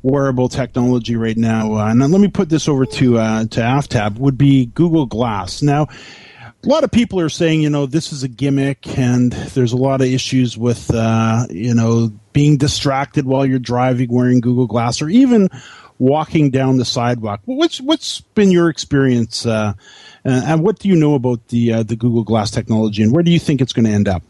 wearable 0.02 0.50
technology 0.50 1.16
right 1.16 1.38
now, 1.38 1.74
uh, 1.74 1.90
and 1.90 2.00
let 2.00 2.22
me 2.22 2.28
put 2.28 2.50
this 2.50 2.68
over 2.68 2.86
to 2.86 3.18
uh, 3.18 3.46
to 3.46 3.60
Aftab, 3.60 4.18
would 4.18 4.38
be 4.38 4.68
Google 4.68 5.06
Glass. 5.06 5.62
Now, 5.62 5.88
a 6.64 6.68
lot 6.68 6.84
of 6.84 6.92
people 6.92 7.20
are 7.20 7.30
saying, 7.30 7.62
you 7.62 7.70
know, 7.70 7.86
this 7.86 8.12
is 8.12 8.24
a 8.24 8.28
gimmick, 8.28 8.98
and 8.98 9.32
there's 9.32 9.72
a 9.72 9.78
lot 9.78 10.02
of 10.02 10.08
issues 10.08 10.58
with, 10.58 10.94
uh, 10.94 11.46
you 11.50 11.74
know, 11.74 12.12
being 12.34 12.58
distracted 12.58 13.26
while 13.26 13.46
you're 13.46 13.60
driving 13.60 14.12
wearing 14.12 14.42
Google 14.42 14.68
Glass, 14.68 15.02
or 15.02 15.10
even 15.10 15.50
walking 16.00 16.50
down 16.50 16.78
the 16.78 16.86
sidewalk. 16.86 17.42
What's 17.46 17.80
what's 17.80 18.22
been 18.22 18.52
your 18.52 18.70
experience, 18.70 19.46
uh, 19.46 19.74
and 20.24 20.64
what 20.64 20.80
do 20.80 20.90
you 20.90 20.96
know 20.96 21.14
about 21.16 21.48
the 21.48 21.74
uh, 21.74 21.84
the 21.84 21.96
Google 21.96 22.24
Glass 22.24 22.52
technology, 22.52 23.04
and 23.04 23.14
where 23.14 23.24
do 23.24 23.32
you 23.32 23.40
think 23.40 23.62
it's 23.62 23.74
going 23.74 23.86
to 23.86 23.92
end 23.92 24.08
up? 24.08 24.24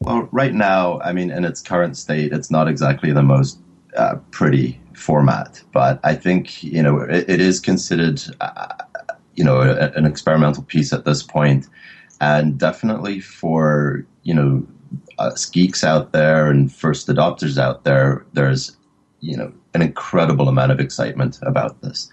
Well, 0.00 0.28
right 0.32 0.52
now, 0.52 1.00
I 1.00 1.12
mean, 1.12 1.30
in 1.30 1.44
its 1.44 1.62
current 1.62 1.96
state, 1.96 2.32
it's 2.32 2.50
not 2.50 2.66
exactly 2.66 3.12
the 3.12 3.22
most 3.22 3.58
uh, 3.96 4.16
pretty 4.30 4.80
format, 4.94 5.62
but 5.72 6.00
I 6.04 6.14
think 6.14 6.62
you 6.62 6.82
know 6.82 7.00
it, 7.00 7.28
it 7.28 7.40
is 7.40 7.60
considered 7.60 8.22
uh, 8.40 8.74
you 9.34 9.44
know 9.44 9.60
a, 9.60 9.90
an 9.92 10.06
experimental 10.06 10.62
piece 10.62 10.92
at 10.92 11.04
this 11.04 11.22
point, 11.22 11.68
and 12.20 12.58
definitely 12.58 13.20
for 13.20 14.06
you 14.22 14.34
know 14.34 14.66
us 15.18 15.46
geeks 15.46 15.84
out 15.84 16.12
there 16.12 16.50
and 16.50 16.72
first 16.72 17.08
adopters 17.08 17.58
out 17.58 17.84
there, 17.84 18.24
there's 18.32 18.76
you 19.20 19.36
know 19.36 19.52
an 19.74 19.82
incredible 19.82 20.48
amount 20.48 20.72
of 20.72 20.80
excitement 20.80 21.38
about 21.42 21.80
this, 21.82 22.10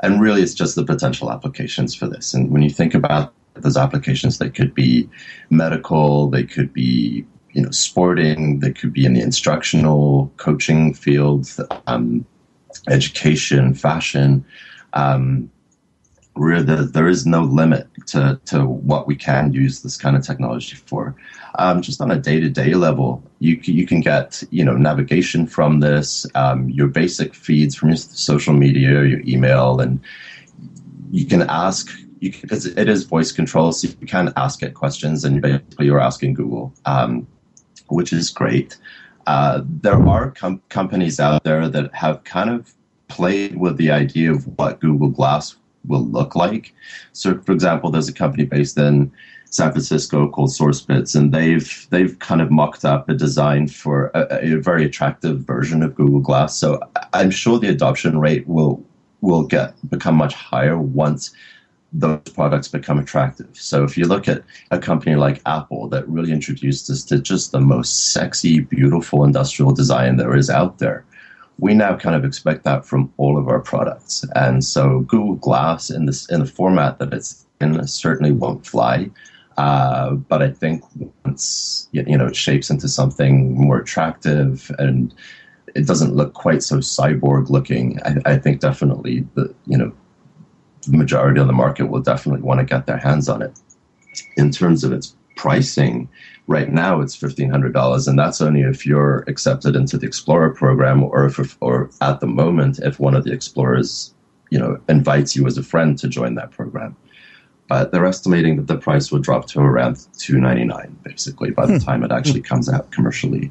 and 0.00 0.20
really 0.20 0.42
it's 0.42 0.54
just 0.54 0.76
the 0.76 0.84
potential 0.84 1.30
applications 1.30 1.94
for 1.94 2.06
this. 2.06 2.34
And 2.34 2.50
when 2.50 2.62
you 2.62 2.70
think 2.70 2.94
about 2.94 3.32
those 3.54 3.76
applications, 3.76 4.38
they 4.38 4.50
could 4.50 4.74
be 4.74 5.08
medical, 5.50 6.28
they 6.28 6.44
could 6.44 6.72
be 6.72 7.24
you 7.54 7.62
know, 7.62 7.70
sporting. 7.70 8.60
They 8.60 8.72
could 8.72 8.92
be 8.92 9.06
in 9.06 9.14
the 9.14 9.22
instructional, 9.22 10.30
coaching 10.36 10.92
field, 10.92 11.48
um, 11.86 12.26
education, 12.88 13.74
fashion. 13.74 14.44
Um, 14.92 15.50
really, 16.34 16.86
there 16.86 17.08
is 17.08 17.26
no 17.26 17.42
limit 17.42 17.88
to, 18.06 18.40
to 18.46 18.66
what 18.66 19.06
we 19.06 19.14
can 19.14 19.52
use 19.52 19.82
this 19.82 19.96
kind 19.96 20.16
of 20.16 20.24
technology 20.24 20.76
for. 20.76 21.14
Um, 21.56 21.80
just 21.80 22.00
on 22.00 22.10
a 22.10 22.18
day 22.18 22.40
to 22.40 22.50
day 22.50 22.74
level, 22.74 23.22
you 23.38 23.60
you 23.62 23.86
can 23.86 24.00
get 24.00 24.42
you 24.50 24.64
know 24.64 24.76
navigation 24.76 25.46
from 25.46 25.78
this, 25.78 26.26
um, 26.34 26.68
your 26.68 26.88
basic 26.88 27.34
feeds 27.34 27.76
from 27.76 27.90
your 27.90 27.96
social 27.96 28.52
media, 28.52 29.04
your 29.04 29.20
email, 29.20 29.80
and 29.80 30.00
you 31.12 31.24
can 31.24 31.42
ask 31.42 31.88
because 32.18 32.66
it 32.66 32.88
is 32.88 33.04
voice 33.04 33.30
control, 33.30 33.70
so 33.70 33.86
you 34.00 34.06
can 34.06 34.32
ask 34.36 34.64
it 34.64 34.74
questions, 34.74 35.24
and 35.24 35.40
basically 35.40 35.86
you're 35.86 36.00
asking 36.00 36.34
Google. 36.34 36.74
Um, 36.86 37.28
which 37.88 38.12
is 38.12 38.30
great. 38.30 38.76
Uh, 39.26 39.62
there 39.64 40.06
are 40.06 40.30
com- 40.32 40.62
companies 40.68 41.18
out 41.18 41.44
there 41.44 41.68
that 41.68 41.94
have 41.94 42.24
kind 42.24 42.50
of 42.50 42.74
played 43.08 43.56
with 43.56 43.76
the 43.76 43.90
idea 43.90 44.32
of 44.32 44.46
what 44.58 44.80
Google 44.80 45.08
Glass 45.08 45.56
will 45.86 46.04
look 46.04 46.34
like. 46.34 46.74
So, 47.12 47.40
for 47.40 47.52
example, 47.52 47.90
there's 47.90 48.08
a 48.08 48.12
company 48.12 48.44
based 48.44 48.78
in 48.78 49.12
San 49.50 49.70
Francisco 49.70 50.28
called 50.28 50.50
SourceBits, 50.50 51.14
and 51.14 51.32
they've 51.32 51.86
they've 51.90 52.18
kind 52.18 52.40
of 52.40 52.50
mocked 52.50 52.84
up 52.84 53.08
a 53.08 53.14
design 53.14 53.68
for 53.68 54.10
a, 54.14 54.54
a, 54.54 54.60
very 54.60 54.84
attractive 54.84 55.40
version 55.40 55.82
of 55.82 55.94
Google 55.94 56.20
Glass. 56.20 56.56
So, 56.56 56.80
I'm 57.12 57.30
sure 57.30 57.58
the 57.58 57.68
adoption 57.68 58.18
rate 58.18 58.46
will 58.48 58.84
will 59.20 59.44
get 59.44 59.74
become 59.88 60.16
much 60.16 60.34
higher 60.34 60.78
once 60.78 61.32
those 61.94 62.20
products 62.34 62.66
become 62.66 62.98
attractive. 62.98 63.48
So 63.52 63.84
if 63.84 63.96
you 63.96 64.06
look 64.06 64.26
at 64.26 64.42
a 64.72 64.78
company 64.78 65.14
like 65.14 65.40
Apple 65.46 65.88
that 65.88 66.08
really 66.08 66.32
introduced 66.32 66.90
us 66.90 67.04
to 67.04 67.20
just 67.20 67.52
the 67.52 67.60
most 67.60 68.12
sexy, 68.12 68.60
beautiful 68.60 69.24
industrial 69.24 69.72
design 69.72 70.16
there 70.16 70.36
is 70.36 70.50
out 70.50 70.78
there, 70.78 71.04
we 71.58 71.72
now 71.72 71.96
kind 71.96 72.16
of 72.16 72.24
expect 72.24 72.64
that 72.64 72.84
from 72.84 73.12
all 73.16 73.38
of 73.38 73.46
our 73.46 73.60
products. 73.60 74.24
And 74.34 74.64
so 74.64 75.00
Google 75.00 75.36
Glass 75.36 75.88
in 75.88 76.06
this 76.06 76.28
in 76.28 76.40
the 76.40 76.46
format 76.46 76.98
that 76.98 77.12
it's 77.12 77.46
in 77.60 77.86
certainly 77.86 78.32
won't 78.32 78.66
fly. 78.66 79.08
Uh, 79.56 80.14
but 80.14 80.42
I 80.42 80.50
think 80.50 80.82
once 81.24 81.88
you 81.92 82.18
know 82.18 82.26
it 82.26 82.34
shapes 82.34 82.70
into 82.70 82.88
something 82.88 83.54
more 83.54 83.78
attractive 83.78 84.68
and 84.80 85.14
it 85.76 85.86
doesn't 85.86 86.14
look 86.14 86.34
quite 86.34 86.64
so 86.64 86.78
cyborg 86.78 87.50
looking, 87.50 88.00
I, 88.04 88.32
I 88.32 88.36
think 88.36 88.58
definitely 88.58 89.24
the 89.34 89.54
you 89.66 89.78
know 89.78 89.92
the 90.84 90.96
majority 90.96 91.40
of 91.40 91.46
the 91.46 91.52
market 91.52 91.86
will 91.86 92.00
definitely 92.00 92.42
want 92.42 92.60
to 92.60 92.66
get 92.66 92.86
their 92.86 92.98
hands 92.98 93.28
on 93.28 93.42
it. 93.42 93.58
In 94.36 94.50
terms 94.50 94.84
of 94.84 94.92
its 94.92 95.16
pricing, 95.36 96.08
right 96.46 96.70
now 96.70 97.00
it's 97.00 97.16
fifteen 97.16 97.50
hundred 97.50 97.72
dollars, 97.72 98.06
and 98.06 98.18
that's 98.18 98.40
only 98.40 98.62
if 98.62 98.86
you're 98.86 99.24
accepted 99.26 99.74
into 99.76 99.98
the 99.98 100.06
Explorer 100.06 100.50
program, 100.50 101.02
or 101.02 101.26
if, 101.26 101.56
or 101.60 101.90
at 102.00 102.20
the 102.20 102.26
moment, 102.26 102.78
if 102.78 103.00
one 103.00 103.14
of 103.14 103.24
the 103.24 103.32
explorers, 103.32 104.14
you 104.50 104.58
know, 104.58 104.78
invites 104.88 105.34
you 105.34 105.46
as 105.46 105.58
a 105.58 105.62
friend 105.62 105.98
to 105.98 106.08
join 106.08 106.34
that 106.36 106.50
program. 106.50 106.96
But 107.66 107.92
they're 107.92 108.06
estimating 108.06 108.56
that 108.56 108.66
the 108.66 108.76
price 108.76 109.10
will 109.10 109.20
drop 109.20 109.46
to 109.48 109.60
around 109.60 110.06
two 110.18 110.38
ninety 110.38 110.64
nine, 110.64 110.96
basically, 111.02 111.50
by 111.50 111.66
the 111.66 111.78
hmm. 111.78 111.84
time 111.84 112.04
it 112.04 112.12
actually 112.12 112.42
comes 112.42 112.68
out 112.68 112.90
commercially. 112.92 113.50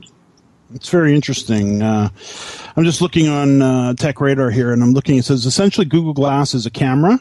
It's 0.73 0.89
very 0.89 1.13
interesting. 1.13 1.81
Uh, 1.81 2.09
I'm 2.75 2.83
just 2.83 3.01
looking 3.01 3.27
on 3.27 3.61
uh, 3.61 3.93
Tech 3.93 4.19
Radar 4.19 4.49
here, 4.49 4.73
and 4.73 4.81
I'm 4.81 4.93
looking. 4.93 5.17
It 5.17 5.25
says 5.25 5.45
essentially 5.45 5.85
Google 5.85 6.13
Glass 6.13 6.53
is 6.53 6.65
a 6.65 6.71
camera, 6.71 7.19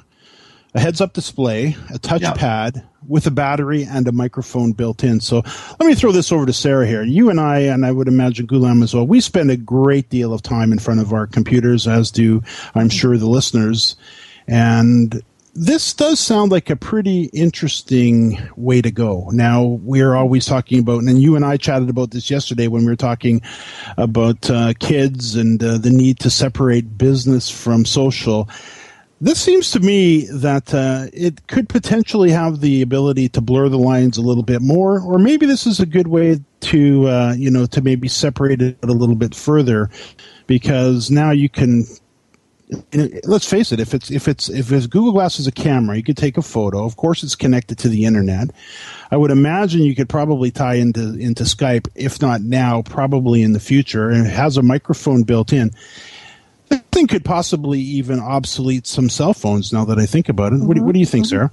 a 0.74 0.80
heads-up 0.80 1.12
display, 1.12 1.76
a 1.90 1.98
touchpad 1.98 2.76
yep. 2.76 2.84
with 3.06 3.26
a 3.26 3.30
battery, 3.30 3.84
and 3.84 4.08
a 4.08 4.12
microphone 4.12 4.72
built 4.72 5.04
in. 5.04 5.20
So 5.20 5.42
let 5.78 5.86
me 5.86 5.94
throw 5.94 6.12
this 6.12 6.32
over 6.32 6.46
to 6.46 6.52
Sarah 6.52 6.86
here. 6.86 7.02
You 7.02 7.28
and 7.28 7.38
I, 7.38 7.58
and 7.60 7.84
I 7.84 7.92
would 7.92 8.08
imagine 8.08 8.46
Gulam 8.46 8.82
as 8.82 8.94
well. 8.94 9.06
We 9.06 9.20
spend 9.20 9.50
a 9.50 9.56
great 9.56 10.08
deal 10.08 10.32
of 10.32 10.42
time 10.42 10.72
in 10.72 10.78
front 10.78 11.00
of 11.00 11.12
our 11.12 11.26
computers, 11.26 11.86
as 11.86 12.10
do 12.10 12.42
I'm 12.74 12.88
sure 12.88 13.16
the 13.18 13.28
listeners. 13.28 13.96
And 14.48 15.22
this 15.54 15.92
does 15.92 16.18
sound 16.18 16.50
like 16.50 16.70
a 16.70 16.76
pretty 16.76 17.24
interesting 17.24 18.38
way 18.56 18.80
to 18.80 18.90
go. 18.90 19.28
Now, 19.32 19.64
we're 19.82 20.14
always 20.14 20.46
talking 20.46 20.78
about, 20.78 21.02
and 21.02 21.20
you 21.20 21.36
and 21.36 21.44
I 21.44 21.58
chatted 21.58 21.90
about 21.90 22.10
this 22.10 22.30
yesterday 22.30 22.68
when 22.68 22.82
we 22.82 22.88
were 22.88 22.96
talking 22.96 23.42
about 23.98 24.48
uh, 24.50 24.72
kids 24.80 25.36
and 25.36 25.62
uh, 25.62 25.76
the 25.76 25.90
need 25.90 26.18
to 26.20 26.30
separate 26.30 26.96
business 26.96 27.50
from 27.50 27.84
social. 27.84 28.48
This 29.20 29.40
seems 29.40 29.70
to 29.72 29.80
me 29.80 30.26
that 30.32 30.74
uh, 30.74 31.06
it 31.12 31.46
could 31.46 31.68
potentially 31.68 32.30
have 32.30 32.60
the 32.60 32.82
ability 32.82 33.28
to 33.28 33.40
blur 33.40 33.68
the 33.68 33.78
lines 33.78 34.18
a 34.18 34.22
little 34.22 34.42
bit 34.42 34.62
more, 34.62 35.00
or 35.00 35.18
maybe 35.18 35.46
this 35.46 35.66
is 35.66 35.78
a 35.78 35.86
good 35.86 36.08
way 36.08 36.40
to, 36.60 37.08
uh, 37.08 37.34
you 37.36 37.50
know, 37.50 37.66
to 37.66 37.80
maybe 37.82 38.08
separate 38.08 38.62
it 38.62 38.78
a 38.82 38.86
little 38.86 39.14
bit 39.14 39.34
further, 39.34 39.90
because 40.46 41.10
now 41.10 41.30
you 41.30 41.48
can 41.48 41.84
let's 43.24 43.48
face 43.48 43.72
it 43.72 43.80
if 43.80 43.94
it's 43.94 44.10
if 44.10 44.28
it's 44.28 44.48
if 44.48 44.72
it's 44.72 44.86
google 44.86 45.12
glass 45.12 45.38
is 45.38 45.46
a 45.46 45.52
camera 45.52 45.96
you 45.96 46.02
could 46.02 46.16
take 46.16 46.36
a 46.36 46.42
photo. 46.42 46.84
Of 46.84 46.96
course 46.96 47.22
it's 47.22 47.34
connected 47.34 47.78
to 47.78 47.88
the 47.88 48.04
internet. 48.04 48.50
I 49.10 49.16
would 49.16 49.30
imagine 49.30 49.82
you 49.82 49.94
could 49.94 50.08
probably 50.08 50.50
tie 50.50 50.74
into 50.74 51.14
into 51.18 51.44
skype 51.44 51.88
if 51.94 52.20
not 52.20 52.40
now 52.42 52.82
probably 52.82 53.42
in 53.42 53.52
the 53.52 53.60
future. 53.60 54.10
And 54.10 54.26
it 54.26 54.30
has 54.30 54.56
a 54.56 54.62
microphone 54.62 55.22
built 55.22 55.52
in. 55.52 55.70
I 56.70 56.76
thing 56.90 57.06
could 57.06 57.24
possibly 57.24 57.80
even 57.80 58.18
obsolete 58.18 58.86
some 58.86 59.10
cell 59.10 59.34
phones 59.34 59.72
now 59.72 59.84
that 59.84 59.98
i 59.98 60.06
think 60.06 60.28
about 60.28 60.52
it. 60.52 60.56
Mm-hmm. 60.56 60.66
what, 60.66 60.78
what 60.80 60.92
do 60.92 61.00
you 61.00 61.06
think 61.06 61.26
mm-hmm. 61.26 61.36
sarah? 61.36 61.50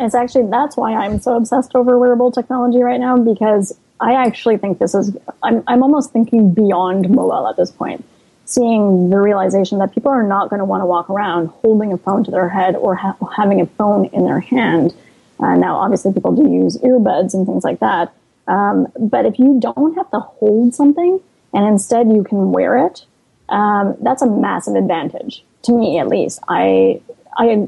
It's 0.00 0.14
actually 0.14 0.50
that's 0.50 0.76
why 0.76 0.94
i'm 0.94 1.20
so 1.20 1.36
obsessed 1.36 1.74
over 1.74 1.98
wearable 1.98 2.32
technology 2.32 2.80
right 2.82 3.00
now 3.00 3.16
because 3.16 3.76
i 4.00 4.12
actually 4.12 4.58
think 4.58 4.78
this 4.80 4.94
is 4.94 5.16
i'm, 5.42 5.62
I'm 5.66 5.82
almost 5.82 6.12
thinking 6.12 6.52
beyond 6.52 7.08
mobile 7.08 7.48
at 7.48 7.56
this 7.56 7.70
point 7.70 8.04
seeing 8.46 9.10
the 9.10 9.18
realization 9.18 9.78
that 9.78 9.94
people 9.94 10.10
are 10.10 10.22
not 10.22 10.50
going 10.50 10.58
to 10.58 10.64
want 10.64 10.82
to 10.82 10.86
walk 10.86 11.08
around 11.08 11.48
holding 11.48 11.92
a 11.92 11.98
phone 11.98 12.24
to 12.24 12.30
their 12.30 12.48
head 12.48 12.76
or 12.76 12.94
ha- 12.94 13.16
having 13.36 13.60
a 13.60 13.66
phone 13.66 14.06
in 14.06 14.24
their 14.24 14.40
hand. 14.40 14.94
Uh, 15.40 15.56
now, 15.56 15.76
obviously, 15.76 16.12
people 16.12 16.32
do 16.32 16.48
use 16.48 16.76
earbuds 16.78 17.34
and 17.34 17.46
things 17.46 17.64
like 17.64 17.80
that. 17.80 18.12
Um, 18.46 18.88
but 18.98 19.24
if 19.24 19.38
you 19.38 19.58
don't 19.60 19.94
have 19.94 20.10
to 20.10 20.20
hold 20.20 20.74
something 20.74 21.20
and 21.52 21.66
instead 21.66 22.12
you 22.12 22.22
can 22.22 22.52
wear 22.52 22.86
it, 22.86 23.04
um, 23.48 23.96
that's 24.00 24.22
a 24.22 24.26
massive 24.26 24.74
advantage 24.74 25.44
to 25.62 25.72
me, 25.72 25.98
at 25.98 26.08
least. 26.08 26.40
I, 26.48 27.00
I, 27.36 27.66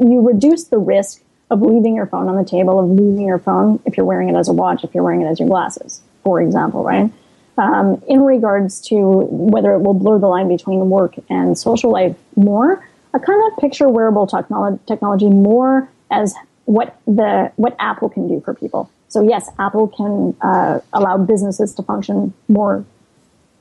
you 0.00 0.26
reduce 0.26 0.64
the 0.64 0.78
risk 0.78 1.22
of 1.50 1.62
leaving 1.62 1.96
your 1.96 2.06
phone 2.06 2.28
on 2.28 2.36
the 2.36 2.44
table, 2.44 2.78
of 2.78 2.88
losing 2.88 3.26
your 3.26 3.38
phone 3.38 3.80
if 3.86 3.96
you're 3.96 4.06
wearing 4.06 4.28
it 4.28 4.36
as 4.36 4.48
a 4.48 4.52
watch, 4.52 4.84
if 4.84 4.94
you're 4.94 5.02
wearing 5.02 5.22
it 5.22 5.26
as 5.26 5.40
your 5.40 5.48
glasses, 5.48 6.00
for 6.22 6.40
example, 6.40 6.84
right? 6.84 7.10
Um, 7.60 8.02
in 8.08 8.22
regards 8.22 8.80
to 8.80 8.96
whether 8.96 9.74
it 9.74 9.80
will 9.80 9.94
blur 9.94 10.18
the 10.18 10.26
line 10.26 10.48
between 10.48 10.88
work 10.88 11.14
and 11.28 11.56
social 11.56 11.92
life 11.92 12.16
more. 12.34 12.84
I 13.12 13.18
kind 13.18 13.52
of 13.52 13.58
picture 13.58 13.88
wearable 13.88 14.26
technolo- 14.26 14.78
technology 14.86 15.28
more 15.28 15.88
as 16.10 16.34
what 16.64 16.98
the 17.06 17.52
what 17.56 17.76
Apple 17.78 18.08
can 18.08 18.28
do 18.28 18.40
for 18.40 18.54
people. 18.54 18.90
So 19.08 19.22
yes, 19.22 19.50
Apple 19.58 19.88
can 19.88 20.34
uh, 20.40 20.80
allow 20.92 21.18
businesses 21.18 21.74
to 21.74 21.82
function 21.82 22.32
more 22.48 22.84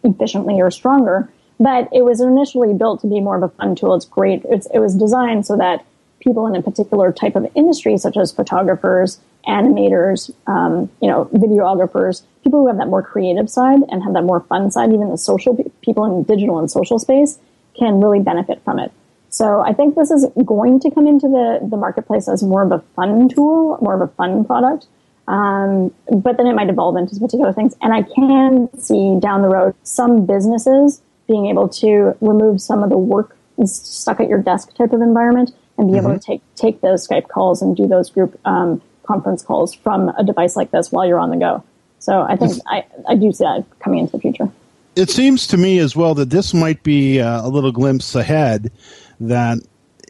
efficiently 0.04 0.62
or 0.62 0.72
stronger, 0.72 1.30
but 1.60 1.90
it 1.92 2.04
was 2.06 2.22
initially 2.22 2.74
built 2.74 3.02
to 3.02 3.08
be 3.08 3.20
more 3.20 3.36
of 3.36 3.44
a 3.44 3.50
fun 3.50 3.76
tool. 3.76 3.96
It's 3.96 4.06
great. 4.06 4.44
It's, 4.46 4.68
it 4.74 4.80
was 4.80 4.96
designed 4.96 5.46
so 5.46 5.58
that 5.58 5.86
people 6.20 6.48
in 6.48 6.56
a 6.56 6.62
particular 6.62 7.12
type 7.12 7.36
of 7.36 7.48
industry, 7.56 7.98
such 7.98 8.16
as 8.16 8.32
photographers, 8.32 9.20
animators, 9.48 10.32
um, 10.48 10.90
you 11.02 11.10
know, 11.10 11.26
videographers, 11.34 12.24
people 12.44 12.62
who 12.62 12.68
have 12.68 12.78
that 12.78 12.88
more 12.88 13.02
creative 13.02 13.50
side 13.50 13.80
and 13.90 14.04
have 14.04 14.14
that 14.14 14.24
more 14.24 14.42
fun 14.42 14.72
side, 14.72 14.94
even 14.94 15.10
the 15.10 15.18
social 15.18 15.58
people 15.82 16.06
in 16.06 16.24
digital 16.24 16.60
and 16.60 16.70
social 16.70 17.00
space 17.00 17.40
can 17.78 18.02
really 18.02 18.20
benefit 18.20 18.62
from 18.64 18.80
it. 18.80 18.92
So 19.30 19.62
I 19.62 19.74
think 19.74 19.96
this 19.96 20.12
is 20.12 20.26
going 20.44 20.80
to 20.82 20.92
come 20.92 21.08
into 21.08 21.28
the, 21.28 21.60
the 21.70 21.78
marketplace 21.78 22.28
as 22.28 22.42
more 22.42 22.64
of 22.64 22.72
a 22.72 22.80
fun 22.96 23.30
tool, 23.30 23.78
more 23.82 23.94
of 23.94 24.02
a 24.02 24.08
fun 24.08 24.44
product. 24.44 24.88
Um, 25.28 25.94
but 26.12 26.38
then 26.38 26.48
it 26.48 26.56
might 26.56 26.70
evolve 26.70 26.98
into 26.98 27.16
particular 27.20 27.54
things. 27.54 27.76
And 27.82 27.94
I 27.94 28.02
can 28.02 28.70
see 28.80 29.20
down 29.20 29.44
the 29.44 29.48
road 29.50 29.76
some 29.84 30.26
businesses 30.26 31.02
being 31.28 31.46
able 31.46 31.70
to 31.70 32.18
remove 32.20 32.60
some 32.60 32.82
of 32.82 32.90
the 32.90 32.98
work 32.98 33.38
stuck 33.66 34.20
at 34.20 34.28
your 34.28 34.42
desk 34.42 34.74
type 34.74 34.92
of 34.94 35.02
environment 35.02 35.52
and 35.78 35.88
be 35.88 35.94
mm-hmm. 35.94 36.08
able 36.08 36.20
to 36.20 36.26
take 36.26 36.42
take 36.56 36.82
those 36.82 37.08
Skype 37.08 37.28
calls 37.28 37.62
and 37.62 37.76
do 37.76 37.88
those 37.88 38.10
group 38.10 38.40
um, 38.46 38.82
conference 39.10 39.42
calls 39.42 39.74
from 39.74 40.10
a 40.10 40.24
device 40.24 40.56
like 40.56 40.70
this 40.70 40.92
while 40.92 41.06
you're 41.08 41.20
on 41.20 41.32
the 41.32 41.38
go. 41.38 41.64
So 41.98 42.22
I 42.22 42.36
think 42.36 42.54
I, 42.68 42.86
I 43.08 43.16
do 43.16 43.32
see 43.32 43.44
that 43.44 43.66
coming 43.80 44.00
into 44.00 44.12
the 44.14 44.20
future. 44.20 44.50
It 44.96 45.10
seems 45.10 45.48
to 45.48 45.58
me 45.58 45.80
as 45.80 45.96
well 45.96 46.14
that 46.16 46.30
this 46.30 46.54
might 46.54 46.84
be 46.84 47.20
uh, 47.20 47.46
a 47.46 47.50
little 47.50 47.72
glimpse 47.72 48.14
ahead 48.16 48.72
that 49.20 49.58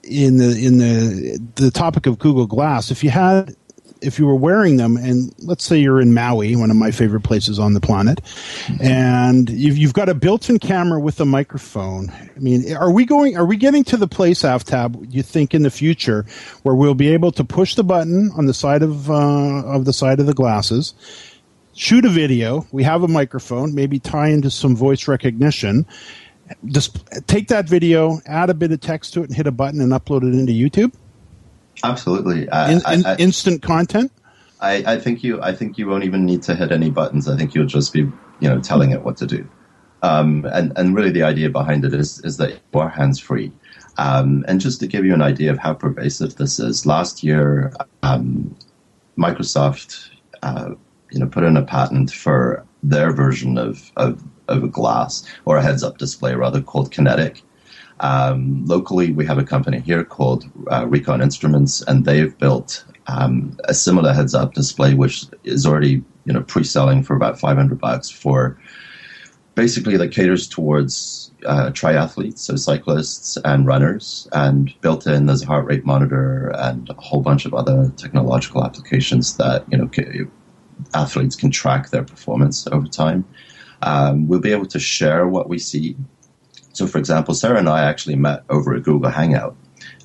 in 0.03 0.37
the 0.37 0.51
in 0.65 0.77
the 0.79 1.39
the 1.55 1.71
topic 1.71 2.05
of 2.05 2.19
Google 2.19 2.45
Glass, 2.45 2.91
if 2.91 3.03
you 3.03 3.09
had 3.09 3.55
if 4.01 4.17
you 4.17 4.25
were 4.25 4.35
wearing 4.35 4.77
them, 4.77 4.97
and 4.97 5.33
let's 5.39 5.63
say 5.63 5.77
you're 5.77 5.99
in 5.99 6.13
Maui, 6.13 6.55
one 6.55 6.71
of 6.71 6.77
my 6.77 6.91
favorite 6.91 7.21
places 7.21 7.59
on 7.59 7.73
the 7.73 7.81
planet, 7.81 8.21
and 8.81 9.49
you've, 9.49 9.77
you've 9.77 9.93
got 9.93 10.09
a 10.09 10.13
built-in 10.13 10.59
camera 10.59 10.99
with 10.99 11.19
a 11.19 11.25
microphone. 11.25 12.09
I 12.09 12.39
mean, 12.39 12.75
are 12.75 12.91
we 12.91 13.05
going? 13.05 13.37
Are 13.37 13.45
we 13.45 13.57
getting 13.57 13.83
to 13.85 13.97
the 13.97 14.07
place, 14.07 14.43
Aftab? 14.43 15.13
You 15.13 15.23
think 15.23 15.53
in 15.53 15.63
the 15.63 15.71
future 15.71 16.25
where 16.63 16.75
we'll 16.75 16.95
be 16.95 17.09
able 17.09 17.31
to 17.33 17.43
push 17.43 17.75
the 17.75 17.83
button 17.83 18.31
on 18.35 18.45
the 18.45 18.53
side 18.53 18.83
of 18.83 19.09
uh, 19.09 19.63
of 19.65 19.85
the 19.85 19.93
side 19.93 20.19
of 20.19 20.25
the 20.25 20.33
glasses, 20.33 20.93
shoot 21.73 22.05
a 22.05 22.09
video. 22.09 22.67
We 22.71 22.83
have 22.83 23.03
a 23.03 23.07
microphone, 23.07 23.75
maybe 23.75 23.99
tie 23.99 24.29
into 24.29 24.49
some 24.49 24.75
voice 24.75 25.07
recognition. 25.07 25.85
Just 26.65 26.97
take 27.27 27.47
that 27.49 27.69
video, 27.69 28.21
add 28.25 28.49
a 28.49 28.55
bit 28.55 28.71
of 28.71 28.81
text 28.81 29.13
to 29.13 29.21
it, 29.21 29.27
and 29.27 29.35
hit 29.35 29.45
a 29.45 29.51
button 29.51 29.81
and 29.81 29.91
upload 29.91 30.23
it 30.23 30.33
into 30.33 30.51
YouTube. 30.51 30.93
Absolutely, 31.83 32.43
in, 32.43 32.81
in, 32.91 33.05
I, 33.05 33.15
instant 33.17 33.61
content. 33.61 34.11
I, 34.59 34.83
I, 34.85 34.99
think 34.99 35.23
you. 35.23 35.41
I 35.41 35.53
think 35.53 35.77
you 35.77 35.87
won't 35.87 36.03
even 36.03 36.25
need 36.25 36.43
to 36.43 36.55
hit 36.55 36.71
any 36.71 36.89
buttons. 36.89 37.27
I 37.27 37.37
think 37.37 37.55
you'll 37.55 37.65
just 37.65 37.93
be, 37.93 37.99
you 37.99 38.49
know, 38.49 38.59
telling 38.59 38.91
it 38.91 39.03
what 39.03 39.17
to 39.17 39.27
do. 39.27 39.47
Um, 40.01 40.45
and 40.51 40.73
and 40.77 40.95
really, 40.95 41.11
the 41.11 41.23
idea 41.23 41.49
behind 41.49 41.85
it 41.85 41.93
is 41.93 42.19
is 42.25 42.37
that 42.37 42.51
you 42.51 42.79
are 42.79 42.89
hands 42.89 43.19
free. 43.19 43.51
Um, 43.97 44.45
and 44.47 44.61
just 44.61 44.79
to 44.79 44.87
give 44.87 45.05
you 45.05 45.13
an 45.13 45.21
idea 45.21 45.51
of 45.51 45.57
how 45.57 45.73
pervasive 45.73 46.35
this 46.35 46.59
is, 46.59 46.85
last 46.85 47.21
year, 47.21 47.73
um, 48.01 48.55
Microsoft, 49.17 50.09
uh, 50.41 50.71
you 51.11 51.19
know, 51.19 51.27
put 51.27 51.43
in 51.43 51.57
a 51.57 51.63
patent 51.63 52.11
for 52.11 52.65
their 52.81 53.11
version 53.11 53.57
of, 53.57 53.91
of 53.97 54.23
of 54.47 54.63
a 54.63 54.67
glass 54.67 55.25
or 55.45 55.57
a 55.57 55.61
heads 55.61 55.83
up 55.83 55.97
display, 55.97 56.35
rather 56.35 56.61
called 56.61 56.91
Kinetic. 56.91 57.43
Um, 58.01 58.65
locally, 58.65 59.11
we 59.11 59.25
have 59.25 59.37
a 59.37 59.43
company 59.43 59.79
here 59.79 60.03
called 60.03 60.49
uh, 60.71 60.85
Recon 60.87 61.21
Instruments, 61.21 61.81
and 61.83 62.05
they've 62.05 62.37
built 62.37 62.85
um, 63.07 63.57
a 63.65 63.73
similar 63.73 64.13
heads-up 64.13 64.53
display, 64.53 64.93
which 64.93 65.25
is 65.43 65.65
already 65.65 66.03
you 66.25 66.33
know 66.33 66.41
pre-selling 66.41 67.03
for 67.03 67.15
about 67.15 67.39
500 67.39 67.79
bucks 67.79 68.09
for 68.09 68.59
basically 69.55 69.97
that 69.97 70.09
caters 70.13 70.47
towards 70.47 71.31
uh, 71.45 71.69
triathletes, 71.71 72.39
so 72.39 72.55
cyclists 72.55 73.37
and 73.43 73.65
runners, 73.65 74.29
and 74.31 74.73
built 74.81 75.05
in 75.05 75.25
there's 75.25 75.43
a 75.43 75.45
heart 75.45 75.65
rate 75.65 75.85
monitor 75.85 76.51
and 76.55 76.89
a 76.89 76.93
whole 76.93 77.21
bunch 77.21 77.45
of 77.45 77.53
other 77.53 77.91
technological 77.97 78.63
applications 78.63 79.35
that 79.37 79.65
you 79.71 79.77
know 79.77 79.89
athletes 80.93 81.35
can 81.35 81.51
track 81.51 81.89
their 81.89 82.03
performance 82.03 82.67
over 82.67 82.87
time. 82.87 83.25
Um, 83.81 84.27
we'll 84.27 84.39
be 84.39 84.51
able 84.51 84.65
to 84.67 84.79
share 84.79 85.27
what 85.27 85.49
we 85.49 85.59
see 85.59 85.95
so, 86.79 86.87
for 86.87 86.97
example, 86.97 87.33
Sarah 87.33 87.59
and 87.59 87.67
I 87.67 87.83
actually 87.83 88.15
met 88.15 88.45
over 88.49 88.73
a 88.73 88.79
Google 88.79 89.09
Hangout. 89.09 89.53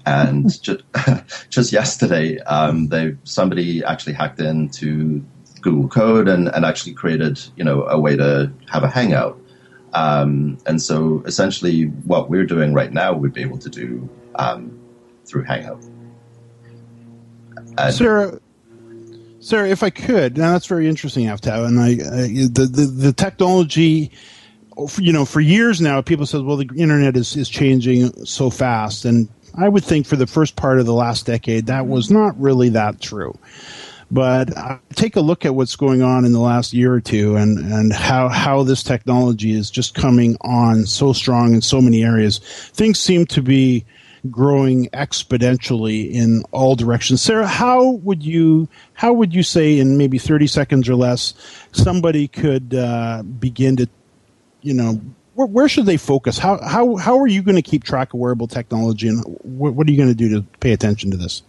And 0.04 0.60
just, 0.60 0.82
just 1.50 1.72
yesterday, 1.72 2.40
um, 2.40 2.88
they 2.88 3.16
somebody 3.22 3.84
actually 3.84 4.14
hacked 4.14 4.40
into 4.40 5.24
Google 5.60 5.86
Code 5.86 6.26
and, 6.26 6.48
and 6.48 6.64
actually 6.64 6.94
created, 6.94 7.40
you 7.54 7.62
know, 7.62 7.84
a 7.84 7.96
way 7.96 8.16
to 8.16 8.52
have 8.68 8.82
a 8.82 8.88
Hangout. 8.88 9.40
Um, 9.92 10.58
and 10.66 10.82
so, 10.82 11.22
essentially, 11.26 11.84
what 12.06 12.28
we're 12.28 12.44
doing 12.44 12.74
right 12.74 12.92
now, 12.92 13.12
we'd 13.12 13.32
be 13.32 13.42
able 13.42 13.58
to 13.58 13.70
do 13.70 14.08
um, 14.34 14.76
through 15.26 15.44
Hangout. 15.44 15.80
And 17.78 17.94
Sarah, 17.94 18.40
Sarah, 19.38 19.68
if 19.68 19.84
I 19.84 19.90
could, 19.90 20.36
now 20.36 20.50
that's 20.50 20.66
very 20.66 20.88
interesting, 20.88 21.26
Aftab, 21.26 21.68
and 21.68 21.78
I, 21.78 21.90
I 21.90 22.48
the, 22.48 22.68
the 22.68 22.86
the 22.86 23.12
technology 23.12 24.10
you 24.98 25.12
know, 25.12 25.24
for 25.24 25.40
years 25.40 25.80
now, 25.80 26.02
people 26.02 26.26
said, 26.26 26.42
well, 26.42 26.56
the 26.56 26.68
internet 26.76 27.16
is, 27.16 27.36
is 27.36 27.48
changing 27.48 28.24
so 28.24 28.50
fast. 28.50 29.04
And 29.04 29.28
I 29.56 29.68
would 29.68 29.84
think 29.84 30.06
for 30.06 30.16
the 30.16 30.26
first 30.26 30.56
part 30.56 30.80
of 30.80 30.86
the 30.86 30.94
last 30.94 31.26
decade, 31.26 31.66
that 31.66 31.86
was 31.86 32.10
not 32.10 32.38
really 32.40 32.70
that 32.70 33.00
true. 33.00 33.38
But 34.10 34.50
take 34.94 35.16
a 35.16 35.20
look 35.20 35.44
at 35.44 35.54
what's 35.54 35.76
going 35.76 36.02
on 36.02 36.24
in 36.24 36.32
the 36.32 36.38
last 36.38 36.72
year 36.72 36.92
or 36.92 37.00
two, 37.00 37.36
and 37.36 37.58
and 37.58 37.92
how 37.92 38.28
how 38.28 38.62
this 38.62 38.82
technology 38.82 39.52
is 39.52 39.70
just 39.70 39.94
coming 39.94 40.36
on 40.42 40.86
so 40.86 41.12
strong 41.12 41.54
in 41.54 41.62
so 41.62 41.80
many 41.80 42.04
areas. 42.04 42.38
Things 42.74 43.00
seem 43.00 43.26
to 43.26 43.42
be 43.42 43.86
growing 44.30 44.88
exponentially 44.90 46.12
in 46.12 46.44
all 46.52 46.76
directions. 46.76 47.22
Sarah, 47.22 47.46
how 47.46 47.92
would 48.02 48.22
you 48.22 48.68
how 48.92 49.12
would 49.12 49.34
you 49.34 49.42
say 49.42 49.78
in 49.78 49.96
maybe 49.96 50.18
thirty 50.18 50.46
seconds 50.46 50.88
or 50.88 50.94
less 50.94 51.34
somebody 51.72 52.28
could 52.28 52.74
uh, 52.74 53.22
begin 53.22 53.76
to, 53.76 53.88
you 54.64 54.74
know, 54.74 55.00
where, 55.34 55.46
where, 55.46 55.68
should 55.68 55.86
they 55.86 55.98
focus? 55.98 56.38
How 56.38 56.58
how 56.62 56.96
how 56.96 57.18
are 57.18 57.26
you 57.26 57.42
going 57.42 57.56
to 57.56 57.62
keep 57.62 57.84
track 57.84 58.14
of 58.14 58.20
wearable 58.20 58.48
technology, 58.48 59.08
and 59.08 59.22
what, 59.42 59.74
what 59.74 59.86
are 59.86 59.90
you 59.90 59.96
going 59.96 60.08
to 60.08 60.14
do 60.14 60.28
to 60.30 60.42
pay 60.58 60.72
attention 60.72 61.10
to 61.10 61.16
this? 61.16 61.42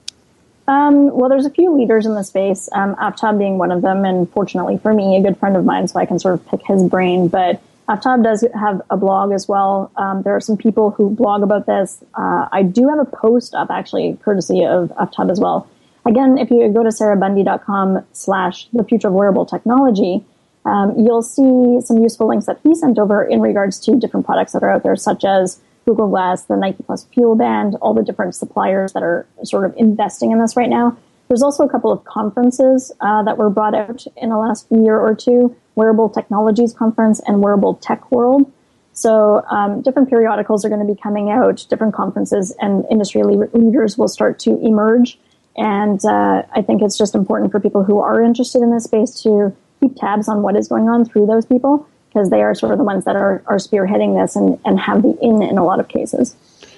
Um, 0.68 1.16
well, 1.16 1.30
there's 1.30 1.46
a 1.46 1.52
few 1.52 1.76
leaders 1.78 2.06
in 2.06 2.16
the 2.16 2.24
space, 2.24 2.70
um, 2.74 2.96
Aftab 2.96 3.38
being 3.38 3.58
one 3.58 3.72
of 3.72 3.82
them, 3.82 4.04
and 4.04 4.30
fortunately 4.32 4.80
for 4.80 4.94
me, 4.94 5.16
a 5.16 5.22
good 5.22 5.38
friend 5.38 5.56
of 5.56 5.64
mine, 5.64 5.88
so 5.88 6.00
I 6.00 6.06
can 6.06 6.20
sort 6.20 6.34
of 6.34 6.46
pick 6.48 6.62
his 6.66 6.84
brain. 6.84 7.28
But 7.28 7.62
Aftab 7.88 8.24
does 8.24 8.44
have 8.54 8.82
a 8.90 8.98
blog 8.98 9.32
as 9.32 9.48
well. 9.48 9.92
Um, 9.96 10.24
there 10.24 10.36
are 10.36 10.42
some 10.42 10.58
people 10.58 10.90
who 10.90 11.12
blog 11.12 11.44
about 11.44 11.68
this. 11.68 12.04
Uh, 12.16 12.48
I 12.52 12.64
do 12.64 12.90
have 12.90 13.00
a 13.00 13.06
post 13.06 13.54
up, 13.54 13.70
actually, 13.70 14.18
courtesy 14.24 14.66
of 14.66 14.90
Aftab 15.00 15.32
as 15.32 15.40
well. 15.40 15.70
Again, 16.04 16.38
if 16.38 16.50
you 16.50 16.68
go 16.70 16.84
to 16.84 16.90
sarahbundy.com 16.90 18.06
slash 18.14 18.68
the 18.74 18.84
future 18.84 19.08
of 19.08 19.14
wearable 19.14 19.46
technology, 19.46 20.24
um, 20.66 20.94
you'll 20.98 21.22
see 21.22 21.80
some 21.82 21.98
useful 22.02 22.28
links 22.28 22.46
that 22.48 22.60
he 22.64 22.74
sent 22.76 22.98
over 22.98 23.24
in 23.24 23.42
regards 23.42 23.80
to 23.82 23.96
different 24.00 24.26
products 24.26 24.54
that 24.54 24.64
are 24.64 24.70
out 24.70 24.84
there, 24.84 24.96
such 24.96 25.24
as 25.24 25.60
Google 25.86 26.10
Glass, 26.10 26.44
the 26.44 26.58
Nike 26.58 26.84
Plus 26.84 27.06
Fuel 27.14 27.36
Band, 27.36 27.76
all 27.82 27.94
the 27.94 28.04
different 28.04 28.34
suppliers 28.36 28.94
that 28.94 29.04
are 29.04 29.28
sort 29.44 29.66
of 29.66 29.76
investing 29.78 30.32
in 30.32 30.40
this 30.40 30.58
right 30.58 30.70
now. 30.70 30.98
There's 31.28 31.44
also 31.44 31.64
a 31.64 31.70
couple 31.70 31.92
of 31.92 32.04
conferences 32.04 32.92
uh, 33.02 33.24
that 33.24 33.38
were 33.38 33.50
brought 33.50 33.76
out 33.76 34.06
in 34.18 34.30
the 34.30 34.38
last 34.38 34.68
year 34.72 35.00
or 35.00 35.16
two 35.16 35.56
Wearable 35.76 36.10
Technologies 36.10 36.74
Conference 36.74 37.20
and 37.28 37.42
Wearable 37.42 37.76
Tech 37.76 38.12
World. 38.12 38.52
So 38.94 39.44
um, 39.50 39.82
different 39.82 40.10
periodicals 40.10 40.64
are 40.64 40.70
going 40.70 40.86
to 40.86 40.92
be 40.92 41.00
coming 41.00 41.30
out, 41.30 41.66
different 41.70 41.94
conferences, 41.94 42.56
and 42.62 42.86
industry 42.90 43.24
le- 43.24 43.50
leaders 43.54 43.98
will 43.98 44.08
start 44.08 44.40
to 44.40 44.58
emerge. 44.66 45.20
And 45.58 46.04
uh, 46.06 46.44
I 46.54 46.62
think 46.62 46.82
it's 46.82 46.98
just 46.98 47.14
important 47.14 47.52
for 47.52 47.60
people 47.60 47.84
who 47.84 48.00
are 48.00 48.22
interested 48.22 48.62
in 48.62 48.72
this 48.72 48.86
space 48.86 49.22
to 49.24 49.56
keep 49.80 49.96
tabs 49.96 50.28
on 50.28 50.42
what 50.42 50.56
is 50.56 50.68
going 50.68 50.90
on 50.90 51.06
through 51.06 51.26
those 51.28 51.46
people 51.46 51.88
because 52.10 52.30
they 52.30 52.42
are 52.42 52.56
sort 52.56 52.72
of 52.72 52.78
the 52.78 52.84
ones 52.84 53.06
that 53.06 53.16
are, 53.16 53.44
are 53.48 53.58
spearheading 53.58 54.22
this 54.22 54.36
and, 54.36 54.60
and 54.66 54.80
have 54.80 55.02
the 55.02 55.18
in 55.22 55.42
in 55.42 55.58
a 55.58 55.66
lot 55.66 55.80
of 55.80 55.88
cases. 55.88 56.36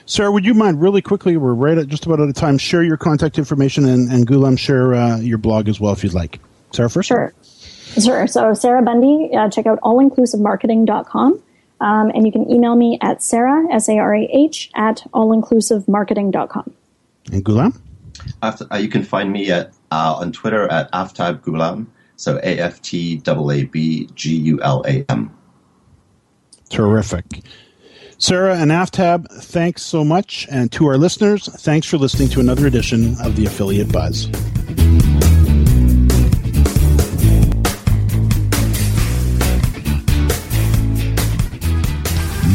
Sarah, 0.07 0.31
would 0.31 0.45
you 0.45 0.53
mind 0.53 0.81
really 0.81 1.01
quickly? 1.01 1.35
We're 1.35 1.53
right 1.53 1.77
at 1.77 1.87
just 1.87 2.05
about 2.05 2.19
out 2.19 2.29
of 2.29 2.35
time. 2.35 2.57
Share 2.57 2.81
your 2.81 2.97
contact 2.97 3.37
information 3.37 3.85
and, 3.85 4.09
and 4.09 4.25
Gulam 4.25 4.57
share 4.57 4.93
uh, 4.93 5.17
your 5.17 5.37
blog 5.37 5.67
as 5.67 5.79
well 5.79 5.91
if 5.91 6.03
you'd 6.03 6.13
like. 6.13 6.39
Sarah 6.71 6.89
first. 6.89 7.09
Sure. 7.09 7.33
Sure. 8.01 8.25
So 8.25 8.53
Sarah 8.53 8.81
Bundy, 8.81 9.31
uh, 9.35 9.49
check 9.49 9.65
out 9.65 9.79
allinclusivemarketing.com. 9.81 11.43
Um, 11.79 12.09
and 12.09 12.25
you 12.25 12.31
can 12.31 12.49
email 12.49 12.75
me 12.75 12.97
at 13.01 13.21
sarah, 13.21 13.67
S-A-R-A-H, 13.71 14.71
at 14.75 15.03
allinclusivemarketing.com. 15.13 16.73
And 17.31 17.45
Gulam? 17.45 17.79
After, 18.41 18.65
uh, 18.71 18.77
you 18.77 18.89
can 18.89 19.03
find 19.03 19.31
me 19.31 19.51
at 19.51 19.73
uh, 19.91 20.15
on 20.19 20.31
Twitter 20.31 20.67
at 20.69 20.91
Aftab 20.91 21.41
Gulam. 21.41 21.85
So 22.17 22.37
A 22.43 22.59
F 22.59 22.81
T 22.81 23.17
A 23.17 23.51
A 23.51 23.63
B 23.63 24.09
G 24.15 24.35
U 24.35 24.61
L 24.61 24.83
A 24.85 25.05
M. 25.09 25.31
Terrific. 26.69 27.25
Sarah 28.19 28.57
and 28.57 28.71
Aftab, 28.71 29.27
thanks 29.43 29.83
so 29.83 30.03
much. 30.03 30.47
And 30.49 30.71
to 30.71 30.87
our 30.87 30.97
listeners, 30.97 31.47
thanks 31.47 31.87
for 31.87 31.97
listening 31.97 32.29
to 32.29 32.39
another 32.39 32.65
edition 32.65 33.15
of 33.21 33.35
the 33.35 33.45
Affiliate 33.45 33.91
Buzz. 33.91 34.27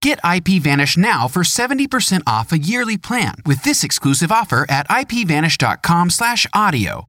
Get 0.00 0.22
IPVanish 0.22 0.96
now 0.96 1.28
for 1.28 1.42
70% 1.42 2.22
off 2.26 2.52
a 2.52 2.58
yearly 2.58 2.96
plan 2.96 3.34
with 3.44 3.64
this 3.64 3.84
exclusive 3.84 4.32
offer 4.32 4.64
at 4.68 4.88
ipvanish.com/audio. 4.88 7.08